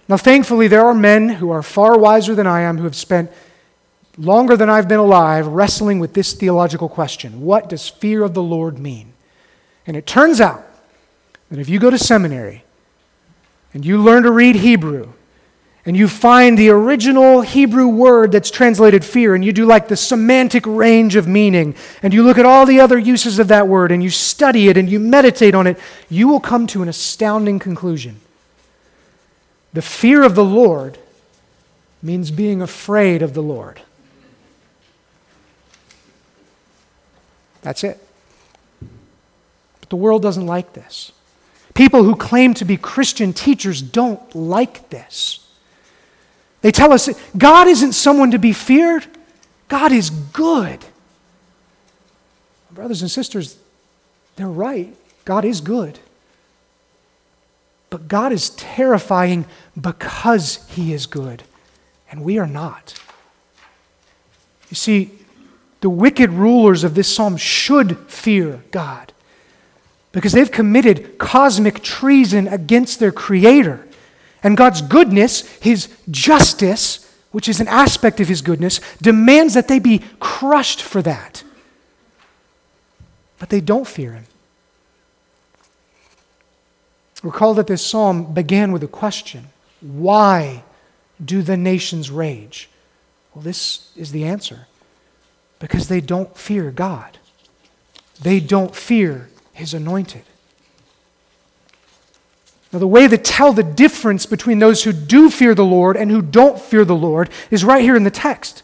Now, 0.09 0.17
thankfully, 0.17 0.69
there 0.69 0.87
are 0.87 0.95
men 0.95 1.29
who 1.29 1.51
are 1.51 1.63
far 1.63 1.99
wiser 1.99 2.35
than 2.35 2.47
I 2.47 2.63
am 2.63 2.79
who 2.79 2.85
have 2.85 2.97
spent 2.97 3.31
longer 4.19 4.57
than 4.57 4.69
I've 4.69 4.89
been 4.89 4.99
alive 4.99 5.47
wrestling 5.47 6.01
with 6.01 6.15
this 6.15 6.33
theological 6.33 6.89
question 6.89 7.43
What 7.43 7.69
does 7.69 7.89
fear 7.89 8.25
of 8.25 8.35
the 8.35 8.43
Lord 8.43 8.79
mean? 8.79 9.13
And 9.87 9.97
it 9.97 10.07
turns 10.07 10.41
out 10.41 10.65
that 11.51 11.59
if 11.59 11.69
you 11.69 11.79
go 11.79 11.91
to 11.91 11.99
seminary 11.99 12.65
and 13.73 13.85
you 13.85 14.03
learn 14.03 14.25
to 14.25 14.31
read 14.31 14.57
Hebrew, 14.57 15.13
and 15.87 15.97
you 15.97 16.09
find 16.09 16.59
the 16.59 16.69
original 16.69 17.41
Hebrew 17.41 17.89
word 17.89 18.33
that's 18.33 18.51
translated 18.51 19.05
fear, 19.05 19.35
and 19.35 19.45
you 19.45 19.53
do 19.53 19.65
like 19.65 19.89
the 19.89 19.97
semantic 19.97 20.67
range 20.67 21.17
of 21.17 21.27
meaning, 21.27 21.75
and 22.03 22.13
you 22.13 22.23
look 22.23 22.39
at 22.39 22.45
all 22.45 22.67
the 22.67 22.81
other 22.81 22.99
uses 22.99 23.39
of 23.39 23.49
that 23.49 23.67
word, 23.67 23.91
and 23.91 24.03
you 24.03 24.11
study 24.11 24.69
it, 24.69 24.77
and 24.77 24.91
you 24.91 25.01
meditate 25.01 25.55
on 25.55 25.67
it, 25.67 25.79
you 26.09 26.29
will 26.29 26.41
come 26.41 26.67
to 26.69 26.83
an 26.83 26.89
astounding 26.89 27.59
conclusion. 27.59 28.21
The 29.73 29.83
fear 29.83 30.23
of 30.23 30.35
the 30.35 30.45
Lord 30.45 30.99
means 32.03 32.31
being 32.31 32.61
afraid 32.61 33.23
of 33.23 33.35
the 33.35 33.43
Lord. 33.43 33.81
That's 37.63 37.85
it. 37.85 37.99
But 39.81 39.91
the 39.91 39.97
world 39.97 40.23
doesn't 40.23 40.47
like 40.47 40.73
this. 40.73 41.13
People 41.75 42.05
who 42.05 42.17
claim 42.17 42.55
to 42.55 42.65
be 42.65 42.77
Christian 42.77 43.33
teachers 43.33 43.81
don't 43.81 44.35
like 44.35 44.91
this. 44.91 45.40
They 46.63 46.73
tell 46.73 46.93
us 46.93 47.09
God 47.37 47.69
isn't 47.69 47.93
someone 47.93 48.33
to 48.33 48.39
be 48.39 48.53
feared, 48.53 49.07
God 49.69 49.93
is 49.93 50.11
good. 50.11 50.85
Brothers 52.71 53.03
and 53.03 53.11
sisters, 53.11 53.59
they're 54.37 54.49
right. 54.49 54.95
God 55.25 55.45
is 55.45 55.61
good. 55.61 55.99
But 57.91 58.09
God 58.09 58.33
is 58.33 58.51
terrifying 58.51 59.47
because 59.79 60.67
He 60.69 60.93
is 60.93 61.07
good, 61.07 61.43
and 62.11 62.23
we 62.23 62.39
are 62.39 62.47
not. 62.47 62.95
You 64.71 64.77
see, 64.77 65.11
the 65.81 65.91
wicked 65.91 66.31
rulers 66.31 66.85
of 66.85 66.95
this 66.95 67.13
psalm 67.13 67.37
should 67.37 67.99
fear 68.09 68.63
God 68.71 69.13
because 70.13 70.33
they've 70.33 70.51
committed 70.51 71.19
cosmic 71.19 71.83
treason 71.83 72.47
against 72.49 73.01
their 73.01 73.13
Creator. 73.13 73.87
And 74.43 74.57
God's 74.57 74.83
goodness, 74.83 75.41
His 75.59 75.89
justice, 76.11 77.07
which 77.31 77.49
is 77.49 77.61
an 77.61 77.69
aspect 77.69 78.21
of 78.21 78.29
His 78.29 78.43
goodness, 78.43 78.81
demands 79.01 79.55
that 79.55 79.69
they 79.69 79.79
be 79.79 80.03
crushed 80.19 80.83
for 80.83 81.03
that. 81.03 81.43
But 83.39 83.51
they 83.51 83.61
don't 83.61 83.87
fear 83.87 84.13
Him. 84.13 84.27
Recall 87.23 87.55
that 87.55 87.67
this 87.67 87.85
psalm 87.85 88.33
began 88.33 88.73
with 88.73 88.83
a 88.83 88.89
question 88.89 89.49
Why 89.81 90.63
do 91.23 91.43
the 91.43 91.57
nations 91.57 92.11
rage? 92.11 92.71
Well, 93.35 93.43
this 93.43 93.93
is 93.97 94.13
the 94.13 94.25
answer 94.25 94.67
because 95.59 95.89
they 95.89 96.01
don't 96.01 96.37
fear 96.37 96.71
God, 96.71 97.19
they 98.21 98.41
don't 98.41 98.75
fear 98.75 99.29
His 99.53 99.75
anointed. 99.75 100.23
Now, 102.73 102.79
the 102.79 102.87
way 102.87 103.09
to 103.09 103.19
tell 103.19 103.53
the 103.53 103.65
difference 103.65 104.27
between 104.27 104.61
those 104.61 104.85
who 104.85 104.93
do 104.93 105.29
fear 105.29 105.55
the 105.55 105.65
Lord 105.65 105.97
and 105.97 106.11
who 106.11 106.23
don't 106.23 106.61
fear 106.61 106.85
the 106.85 106.95
Lord 106.95 107.29
is 107.51 107.65
right 107.65 107.83
here 107.83 107.97
in 107.97 108.05
the 108.05 108.11
text. 108.11 108.63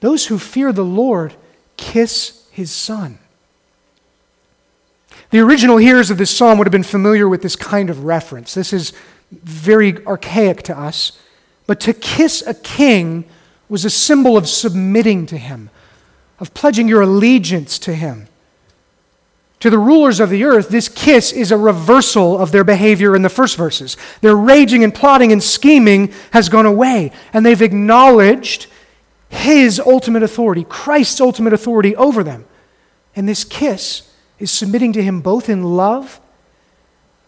Those 0.00 0.26
who 0.26 0.38
fear 0.38 0.72
the 0.72 0.84
Lord 0.84 1.34
kiss 1.76 2.46
his 2.52 2.70
son. 2.70 3.18
The 5.30 5.40
original 5.40 5.78
hearers 5.78 6.10
of 6.10 6.18
this 6.18 6.34
psalm 6.34 6.58
would 6.58 6.66
have 6.66 6.72
been 6.72 6.84
familiar 6.84 7.28
with 7.28 7.42
this 7.42 7.56
kind 7.56 7.90
of 7.90 8.04
reference. 8.04 8.54
This 8.54 8.72
is 8.72 8.92
very 9.32 10.04
archaic 10.06 10.62
to 10.64 10.78
us. 10.78 11.18
But 11.66 11.80
to 11.80 11.92
kiss 11.92 12.42
a 12.46 12.54
king 12.54 13.24
was 13.68 13.84
a 13.84 13.90
symbol 13.90 14.36
of 14.36 14.48
submitting 14.48 15.26
to 15.26 15.36
him, 15.36 15.70
of 16.38 16.54
pledging 16.54 16.86
your 16.86 17.02
allegiance 17.02 17.80
to 17.80 17.94
him. 17.94 18.28
To 19.60 19.70
the 19.70 19.78
rulers 19.78 20.20
of 20.20 20.28
the 20.28 20.44
earth, 20.44 20.68
this 20.68 20.88
kiss 20.88 21.32
is 21.32 21.50
a 21.50 21.56
reversal 21.56 22.38
of 22.38 22.52
their 22.52 22.64
behavior 22.64 23.16
in 23.16 23.22
the 23.22 23.30
first 23.30 23.56
verses. 23.56 23.96
Their 24.20 24.36
raging 24.36 24.84
and 24.84 24.94
plotting 24.94 25.32
and 25.32 25.42
scheming 25.42 26.12
has 26.32 26.48
gone 26.48 26.66
away, 26.66 27.10
and 27.32 27.44
they've 27.44 27.62
acknowledged 27.62 28.66
his 29.28 29.80
ultimate 29.80 30.22
authority, 30.22 30.64
Christ's 30.68 31.20
ultimate 31.20 31.52
authority 31.52 31.96
over 31.96 32.22
them. 32.22 32.44
And 33.14 33.26
this 33.26 33.44
kiss 33.44 34.12
is 34.38 34.50
submitting 34.50 34.92
to 34.92 35.02
him 35.02 35.22
both 35.22 35.48
in 35.48 35.62
love 35.62 36.20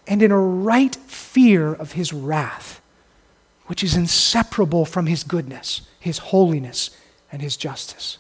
and 0.07 0.23
in 0.23 0.31
a 0.31 0.39
right 0.39 0.95
fear 0.95 1.73
of 1.73 1.93
his 1.93 2.13
wrath, 2.13 2.81
which 3.67 3.83
is 3.83 3.97
inseparable 3.97 4.85
from 4.85 5.07
his 5.07 5.25
goodness, 5.25 5.83
his 5.99 6.19
holiness, 6.19 6.91
and 7.33 7.41
his 7.41 7.57
justice. 7.57 8.19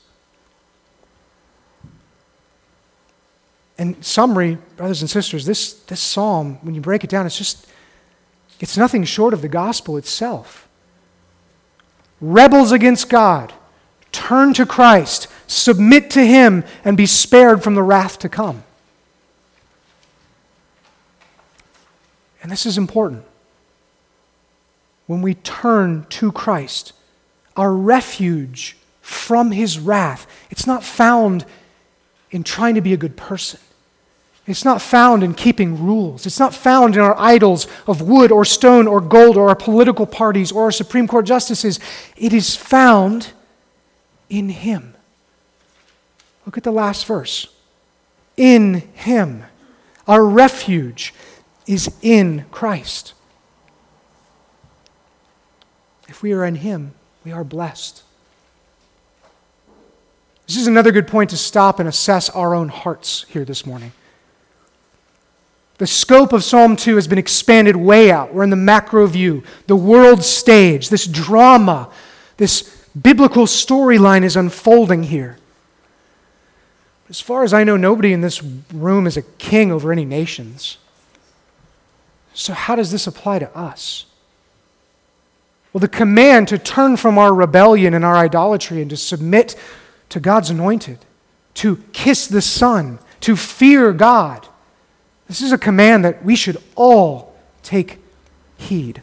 In 3.78 4.02
summary, 4.02 4.58
brothers 4.76 5.00
and 5.00 5.08
sisters, 5.08 5.46
this, 5.46 5.72
this 5.72 6.00
psalm, 6.00 6.58
when 6.62 6.74
you 6.74 6.80
break 6.80 7.04
it 7.04 7.10
down, 7.10 7.26
it's 7.26 7.38
just, 7.38 7.66
it's 8.58 8.76
nothing 8.76 9.04
short 9.04 9.32
of 9.32 9.40
the 9.40 9.48
gospel 9.48 9.96
itself. 9.96 10.68
Rebels 12.20 12.72
against 12.72 13.08
God, 13.08 13.52
turn 14.10 14.52
to 14.54 14.66
Christ, 14.66 15.28
submit 15.46 16.10
to 16.10 16.26
Him, 16.26 16.64
and 16.84 16.96
be 16.96 17.06
spared 17.06 17.62
from 17.62 17.76
the 17.76 17.82
wrath 17.82 18.18
to 18.18 18.28
come. 18.28 18.64
And 22.42 22.50
this 22.50 22.66
is 22.66 22.78
important. 22.78 23.24
When 25.06 25.22
we 25.22 25.34
turn 25.34 26.06
to 26.10 26.32
Christ, 26.32 26.92
our 27.56 27.72
refuge 27.72 28.76
from 29.00 29.50
his 29.50 29.78
wrath, 29.78 30.26
it's 30.50 30.66
not 30.66 30.84
found 30.84 31.44
in 32.30 32.44
trying 32.44 32.74
to 32.74 32.80
be 32.80 32.92
a 32.92 32.96
good 32.96 33.16
person. 33.16 33.60
It's 34.48 34.64
not 34.64 34.80
found 34.80 35.22
in 35.22 35.34
keeping 35.34 35.84
rules. 35.84 36.24
It's 36.24 36.38
not 36.38 36.54
found 36.54 36.94
in 36.94 37.02
our 37.02 37.14
idols 37.18 37.66
of 37.86 38.00
wood 38.00 38.32
or 38.32 38.46
stone 38.46 38.86
or 38.86 38.98
gold 38.98 39.36
or 39.36 39.50
our 39.50 39.54
political 39.54 40.06
parties 40.06 40.50
or 40.50 40.64
our 40.64 40.72
Supreme 40.72 41.06
Court 41.06 41.26
justices. 41.26 41.78
It 42.16 42.32
is 42.32 42.56
found 42.56 43.32
in 44.30 44.48
Him. 44.48 44.94
Look 46.46 46.56
at 46.56 46.64
the 46.64 46.72
last 46.72 47.04
verse. 47.04 47.48
In 48.38 48.88
Him, 48.94 49.44
our 50.06 50.24
refuge 50.24 51.12
is 51.66 51.94
in 52.00 52.46
Christ. 52.50 53.12
If 56.08 56.22
we 56.22 56.32
are 56.32 56.46
in 56.46 56.54
Him, 56.54 56.94
we 57.22 57.32
are 57.32 57.44
blessed. 57.44 58.02
This 60.46 60.56
is 60.56 60.66
another 60.66 60.90
good 60.90 61.06
point 61.06 61.28
to 61.30 61.36
stop 61.36 61.78
and 61.78 61.86
assess 61.86 62.30
our 62.30 62.54
own 62.54 62.70
hearts 62.70 63.26
here 63.28 63.44
this 63.44 63.66
morning. 63.66 63.92
The 65.78 65.86
scope 65.86 66.32
of 66.32 66.42
Psalm 66.42 66.74
2 66.74 66.96
has 66.96 67.06
been 67.06 67.18
expanded 67.18 67.76
way 67.76 68.10
out. 68.10 68.34
We're 68.34 68.42
in 68.42 68.50
the 68.50 68.56
macro 68.56 69.06
view, 69.06 69.44
the 69.68 69.76
world 69.76 70.24
stage, 70.24 70.88
this 70.88 71.06
drama, 71.06 71.90
this 72.36 72.84
biblical 73.00 73.46
storyline 73.46 74.24
is 74.24 74.36
unfolding 74.36 75.04
here. 75.04 75.38
As 77.08 77.20
far 77.20 77.44
as 77.44 77.54
I 77.54 77.62
know, 77.62 77.76
nobody 77.76 78.12
in 78.12 78.20
this 78.20 78.42
room 78.42 79.06
is 79.06 79.16
a 79.16 79.22
king 79.22 79.70
over 79.70 79.92
any 79.92 80.04
nations. 80.04 80.78
So, 82.34 82.52
how 82.52 82.74
does 82.74 82.90
this 82.90 83.06
apply 83.06 83.38
to 83.38 83.56
us? 83.56 84.04
Well, 85.72 85.80
the 85.80 85.88
command 85.88 86.48
to 86.48 86.58
turn 86.58 86.96
from 86.96 87.18
our 87.18 87.32
rebellion 87.32 87.94
and 87.94 88.04
our 88.04 88.16
idolatry 88.16 88.80
and 88.80 88.90
to 88.90 88.96
submit 88.96 89.54
to 90.08 90.18
God's 90.18 90.50
anointed, 90.50 90.98
to 91.54 91.76
kiss 91.92 92.26
the 92.26 92.42
Son, 92.42 92.98
to 93.20 93.36
fear 93.36 93.92
God. 93.92 94.47
This 95.28 95.42
is 95.42 95.52
a 95.52 95.58
command 95.58 96.04
that 96.04 96.24
we 96.24 96.34
should 96.34 96.56
all 96.74 97.36
take 97.62 97.98
heed. 98.56 99.02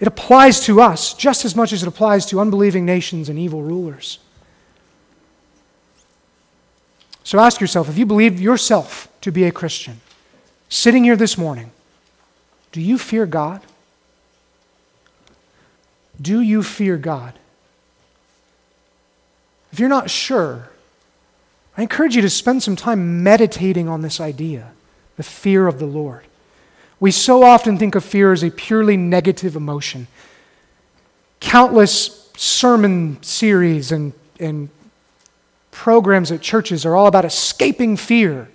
It 0.00 0.08
applies 0.08 0.60
to 0.60 0.80
us 0.80 1.12
just 1.12 1.44
as 1.44 1.54
much 1.54 1.72
as 1.72 1.82
it 1.82 1.88
applies 1.88 2.24
to 2.26 2.40
unbelieving 2.40 2.86
nations 2.86 3.28
and 3.28 3.38
evil 3.38 3.62
rulers. 3.62 4.18
So 7.24 7.38
ask 7.38 7.60
yourself 7.60 7.90
if 7.90 7.98
you 7.98 8.06
believe 8.06 8.40
yourself 8.40 9.08
to 9.20 9.30
be 9.30 9.44
a 9.44 9.52
Christian, 9.52 10.00
sitting 10.70 11.04
here 11.04 11.16
this 11.16 11.36
morning, 11.36 11.72
do 12.72 12.80
you 12.80 12.96
fear 12.96 13.26
God? 13.26 13.60
Do 16.20 16.40
you 16.40 16.62
fear 16.62 16.96
God? 16.96 17.34
If 19.72 19.78
you're 19.78 19.88
not 19.90 20.08
sure, 20.08 20.70
I 21.76 21.82
encourage 21.82 22.16
you 22.16 22.22
to 22.22 22.30
spend 22.30 22.62
some 22.62 22.76
time 22.76 23.22
meditating 23.22 23.88
on 23.88 24.00
this 24.00 24.20
idea 24.20 24.72
the 25.18 25.22
fear 25.24 25.66
of 25.66 25.78
the 25.78 25.86
Lord. 25.86 26.24
We 27.00 27.10
so 27.10 27.42
often 27.42 27.76
think 27.76 27.94
of 27.94 28.04
fear 28.04 28.32
as 28.32 28.42
a 28.42 28.50
purely 28.50 28.96
negative 28.96 29.56
emotion. 29.56 30.06
Countless 31.40 32.30
sermon 32.36 33.22
series 33.22 33.92
and, 33.92 34.12
and 34.38 34.70
programs 35.72 36.32
at 36.32 36.40
churches 36.40 36.86
are 36.86 36.96
all 36.96 37.08
about 37.08 37.24
escaping 37.24 37.96
fear. 37.96 38.48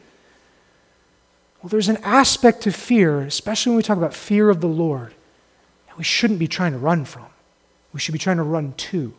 Well, 1.61 1.69
there's 1.69 1.89
an 1.89 1.97
aspect 1.97 2.61
to 2.61 2.71
fear, 2.71 3.21
especially 3.21 3.71
when 3.71 3.77
we 3.77 3.83
talk 3.83 3.97
about 3.97 4.13
fear 4.13 4.49
of 4.49 4.61
the 4.61 4.67
Lord, 4.67 5.13
that 5.87 5.97
we 5.97 6.03
shouldn't 6.05 6.39
be 6.39 6.47
trying 6.47 6.71
to 6.71 6.77
run 6.77 7.03
from. 7.03 7.25
We 7.91 7.99
should 7.99 8.13
be 8.13 8.19
trying 8.19 8.37
to 8.37 8.43
run 8.43 8.73
to. 8.73 9.13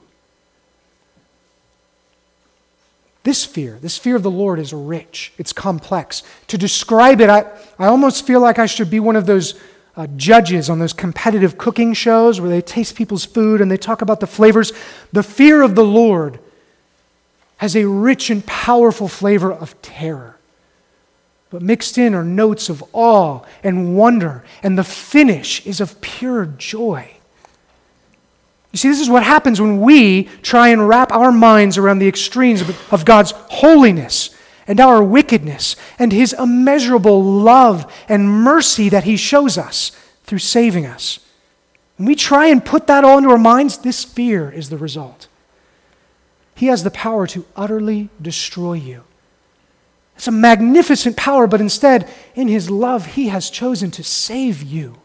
This 3.25 3.47
fear, 3.47 3.79
this 3.81 3.97
fear 3.97 4.17
of 4.17 4.23
the 4.23 4.31
Lord 4.31 4.59
is 4.59 4.73
rich, 4.73 5.33
it's 5.39 5.53
complex. 5.53 6.23
To 6.49 6.59
describe 6.59 7.21
it, 7.23 7.31
I, 7.31 7.51
I 7.79 7.87
almost 7.87 8.27
feel 8.27 8.41
like 8.41 8.59
I 8.59 8.67
should 8.67 8.91
be 8.91 9.01
one 9.01 9.17
of 9.17 9.25
those 9.25 9.59
uh, 9.97 10.07
judges 10.17 10.69
on 10.69 10.79
those 10.79 10.93
competitive 10.93 11.57
cooking 11.57 11.95
shows 11.95 12.39
where 12.39 12.51
they 12.51 12.61
taste 12.61 12.97
people's 12.97 13.25
food 13.25 13.63
and 13.63 13.71
they 13.71 13.79
talk 13.79 14.03
about 14.03 14.21
the 14.21 14.27
flavors. 14.27 14.73
The 15.13 15.23
fear 15.23 15.63
of 15.63 15.75
the 15.75 15.85
Lord 15.85 16.39
has 17.59 17.75
a 17.75 17.87
rich 17.87 18.29
and 18.29 18.45
powerful 18.45 19.09
flavor 19.09 19.51
of 19.51 19.81
terror. 19.81 20.37
But 21.49 21.63
mixed 21.63 21.97
in 21.97 22.15
are 22.15 22.25
notes 22.25 22.69
of 22.69 22.85
awe 22.93 23.41
and 23.63 23.97
wonder, 23.97 24.45
and 24.63 24.77
the 24.77 24.85
finish 24.85 25.65
is 25.65 25.81
of 25.81 26.01
pure 26.03 26.45
joy. 26.45 27.14
You 28.75 28.79
see, 28.79 28.89
this 28.89 29.01
is 29.01 29.09
what 29.09 29.23
happens 29.23 29.61
when 29.61 29.81
we 29.81 30.25
try 30.43 30.71
and 30.71 30.89
wrap 30.89 31.13
our 31.13 31.31
minds 31.31 31.79
around 31.79 32.01
the 32.01 32.09
extremes 32.09 32.61
of 32.91 33.05
God's 33.05 33.31
holiness 33.31 34.37
and 34.67 34.81
our 34.81 35.01
wickedness 35.01 35.77
and 35.97 36.11
His 36.11 36.33
immeasurable 36.33 37.23
love 37.23 37.89
and 38.09 38.29
mercy 38.29 38.89
that 38.89 39.05
He 39.05 39.17
shows 39.17 39.57
us 39.57 39.93
through 40.25 40.41
saving 40.41 40.87
us. 40.87 41.21
When 41.99 42.09
we 42.09 42.17
try 42.17 42.49
and 42.49 42.65
put 42.65 42.89
that 42.89 43.05
all 43.05 43.19
into 43.19 43.31
our 43.31 43.39
minds, 43.39 43.79
this 43.79 44.03
fear 44.03 44.51
is 44.51 44.71
the 44.71 44.77
result. 44.77 45.29
he 46.57 46.67
has 46.67 46.83
the 46.83 46.91
power 46.91 47.29
to 47.29 47.47
utterly 47.55 48.09
destroy 48.21 48.73
you. 48.73 49.05
It's 50.17 50.27
a 50.27 50.33
magnificent 50.33 51.17
power, 51.17 51.47
but 51.47 51.61
instead, 51.61 52.11
in 52.35 52.49
his 52.49 52.71
love, 52.71 53.07
he 53.15 53.29
has 53.29 53.51
chosen 53.51 53.93
to 53.93 54.03
save 54.03 54.65
you. 54.65 54.97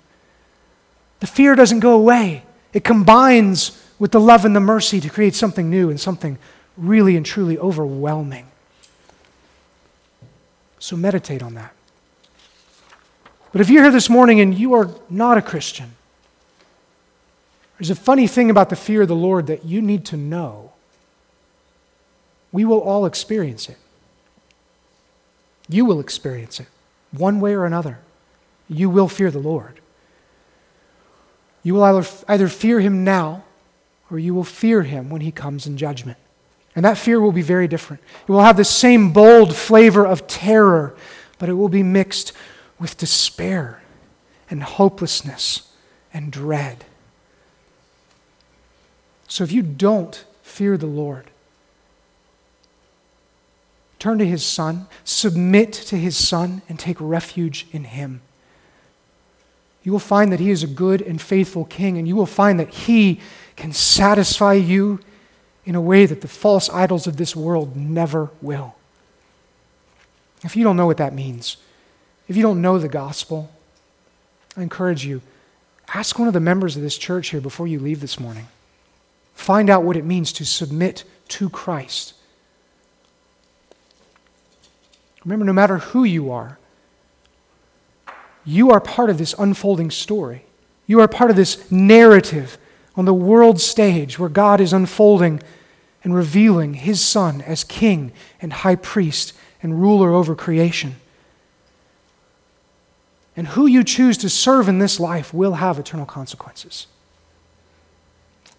The 1.20 1.28
fear 1.28 1.54
doesn't 1.54 1.82
go 1.82 1.94
away, 1.94 2.46
it 2.74 2.84
combines 2.84 3.84
with 3.98 4.12
the 4.12 4.20
love 4.20 4.46
and 4.46 4.56
the 4.56 4.60
mercy 4.60 5.00
to 5.00 5.10
create 5.10 5.36
something 5.36 5.70
new 5.70 5.90
and 5.90 6.00
something 6.00 6.38
really 6.78 7.18
and 7.18 7.26
truly 7.26 7.58
overwhelming. 7.58 8.48
So 10.80 10.96
meditate 10.96 11.44
on 11.44 11.56
that. 11.56 11.74
But 13.52 13.62
if 13.62 13.70
you're 13.70 13.84
here 13.84 13.92
this 13.92 14.10
morning 14.10 14.40
and 14.40 14.58
you 14.58 14.74
are 14.74 14.90
not 15.10 15.38
a 15.38 15.42
Christian, 15.42 15.92
there's 17.78 17.90
a 17.90 17.96
funny 17.96 18.28
thing 18.28 18.50
about 18.50 18.70
the 18.70 18.76
fear 18.76 19.02
of 19.02 19.08
the 19.08 19.16
Lord 19.16 19.48
that 19.48 19.66
you 19.66 19.82
need 19.82 20.06
to 20.08 20.18
know. 20.18 20.74
We 22.52 22.66
will 22.66 22.80
all 22.80 23.06
experience 23.06 23.70
it. 23.70 23.78
You 25.68 25.86
will 25.86 26.00
experience 26.00 26.60
it, 26.60 26.68
one 27.12 27.40
way 27.40 27.54
or 27.54 27.66
another. 27.66 28.00
You 28.68 28.90
will 28.90 29.08
fear 29.08 29.32
the 29.32 29.40
Lord. 29.40 29.80
You 31.70 31.76
will 31.76 31.84
either, 31.84 32.48
fear 32.48 32.80
him 32.80 33.04
now 33.04 33.44
or 34.10 34.18
you 34.18 34.34
will 34.34 34.44
fear 34.44 34.82
him 34.82 35.12
when 35.12 35.22
he 35.22 35.32
comes 35.32 35.68
in 35.68 35.78
judgment. 35.78 36.18
And 36.76 36.84
that 36.84 36.98
fear 36.98 37.22
will 37.22 37.32
be 37.32 37.44
very 37.44 37.68
different. 37.68 38.02
It 38.28 38.32
will 38.32 38.42
have 38.42 38.58
the 38.58 38.66
same 38.66 39.14
bold 39.14 39.56
flavor 39.56 40.04
of 40.04 40.26
terror, 40.26 40.96
but 41.38 41.48
it 41.48 41.54
will 41.54 41.70
be 41.70 41.84
mixed 41.84 42.34
with 42.80 42.98
despair 42.98 43.84
and 44.50 44.64
hopelessness 44.64 45.72
and 46.12 46.32
dread. 46.32 46.86
So 49.28 49.44
if 49.44 49.52
you 49.52 49.62
don't 49.62 50.26
fear 50.42 50.76
the 50.76 50.88
Lord, 50.88 51.30
turn 54.00 54.18
to 54.18 54.26
his 54.26 54.44
Son, 54.44 54.88
submit 55.04 55.72
to 55.74 55.98
his 55.98 56.18
Son, 56.18 56.64
and 56.68 56.80
take 56.80 56.98
refuge 57.00 57.68
in 57.72 57.84
him. 57.84 58.22
You 59.84 59.92
will 59.92 60.00
find 60.00 60.32
that 60.32 60.40
he 60.40 60.50
is 60.50 60.64
a 60.64 60.68
good 60.68 61.02
and 61.02 61.22
faithful 61.22 61.66
king, 61.66 61.98
and 61.98 62.08
you 62.08 62.16
will 62.16 62.26
find 62.26 62.60
that 62.60 62.70
he 62.70 63.20
can 63.56 63.72
satisfy 63.72 64.54
you 64.54 65.00
in 65.66 65.76
a 65.76 65.82
way 65.82 66.06
that 66.06 66.22
the 66.22 66.28
false 66.28 66.70
idols 66.70 67.08
of 67.08 67.18
this 67.18 67.36
world 67.36 67.76
never 67.76 68.30
will. 68.42 68.76
If 70.44 70.56
you 70.56 70.64
don't 70.64 70.78
know 70.78 70.86
what 70.86 70.98
that 70.98 71.14
means, 71.14 71.58
if 72.28 72.36
you 72.36 72.42
don't 72.42 72.62
know 72.62 72.78
the 72.78 72.90
gospel, 72.90 73.52
I 74.56 74.62
encourage 74.62 75.06
you, 75.06 75.22
ask 75.94 76.18
one 76.18 76.28
of 76.28 76.34
the 76.34 76.40
members 76.40 76.76
of 76.76 76.82
this 76.82 76.98
church 76.98 77.30
here 77.30 77.42
before 77.42 77.68
you 77.68 77.80
leave 77.80 78.02
this 78.02 78.20
morning. 78.20 78.48
Find 79.34 79.70
out 79.70 79.84
what 79.84 79.96
it 79.96 80.06
means 80.06 80.34
to 80.34 80.46
submit 80.46 81.04
to 81.30 81.50
Christ. 81.50 82.14
Remember, 85.24 85.46
no 85.46 85.54
matter 85.54 85.78
who 85.78 86.04
you 86.04 86.32
are, 86.32 86.58
you 88.50 88.72
are 88.72 88.80
part 88.80 89.10
of 89.10 89.18
this 89.18 89.36
unfolding 89.38 89.92
story. 89.92 90.44
You 90.88 91.02
are 91.02 91.08
part 91.08 91.30
of 91.30 91.36
this 91.36 91.72
narrative 91.72 92.58
on 92.96 93.06
the 93.06 93.14
world 93.14 93.62
stage 93.62 94.18
where 94.18 94.30
God 94.30 94.60
is 94.60 94.74
unfolding 94.74 95.42
and 96.04 96.16
revealing 96.16 96.74
his 96.74 97.02
Son 97.02 97.42
as 97.42 97.64
King 97.64 98.12
and 98.42 98.52
High 98.52 98.76
Priest 98.76 99.34
and 99.62 99.80
ruler 99.80 100.12
over 100.12 100.36
creation. 100.36 100.96
And 103.38 103.50
who 103.50 103.68
you 103.68 103.84
choose 103.84 104.18
to 104.18 104.30
serve 104.30 104.68
in 104.68 104.80
this 104.80 105.00
life 105.00 105.34
will 105.34 105.54
have 105.54 105.78
eternal 105.78 106.06
consequences. 106.06 106.88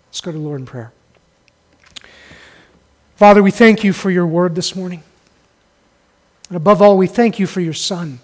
Let's 0.09 0.20
go 0.20 0.32
to 0.32 0.38
the 0.38 0.45
Lord 0.45 0.61
in 0.61 0.66
prayer. 0.66 0.93
Father, 3.16 3.43
we 3.43 3.51
thank 3.51 3.84
you 3.84 3.93
for 3.93 4.11
your 4.11 4.26
word 4.26 4.55
this 4.55 4.74
morning. 4.74 5.03
And 6.49 6.57
above 6.57 6.80
all, 6.80 6.97
we 6.97 7.07
thank 7.07 7.38
you 7.38 7.47
for 7.47 7.61
your 7.61 7.74
Son. 7.74 8.20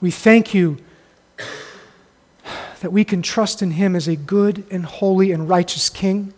We 0.00 0.10
thank 0.10 0.54
you 0.54 0.78
that 2.80 2.92
we 2.92 3.04
can 3.04 3.22
trust 3.22 3.62
in 3.62 3.72
him 3.72 3.96
as 3.96 4.08
a 4.08 4.16
good 4.16 4.64
and 4.70 4.84
holy 4.84 5.32
and 5.32 5.48
righteous 5.48 5.90
King. 5.90 6.32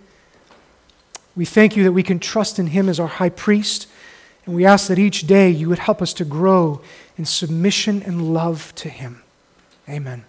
We 1.36 1.45
thank 1.45 1.76
you 1.76 1.84
that 1.84 1.93
we 1.93 2.03
can 2.03 2.18
trust 2.18 2.59
in 2.59 2.68
him 2.68 2.88
as 2.88 2.99
our 2.99 3.07
high 3.07 3.28
priest. 3.28 3.86
And 4.47 4.55
we 4.55 4.64
ask 4.64 4.88
that 4.88 4.99
each 4.99 5.26
day 5.26 5.51
you 5.51 5.68
would 5.68 5.78
help 5.78 6.01
us 6.03 6.12
to 6.14 6.24
grow 6.24 6.80
in 7.16 7.24
submission 7.24 8.03
and 8.03 8.34
love 8.34 8.74
to 8.76 8.88
him. 8.88 9.22
Amen. 9.88 10.24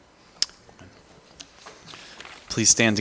Please 2.49 2.69
stand 2.69 2.97
together. 2.97 2.99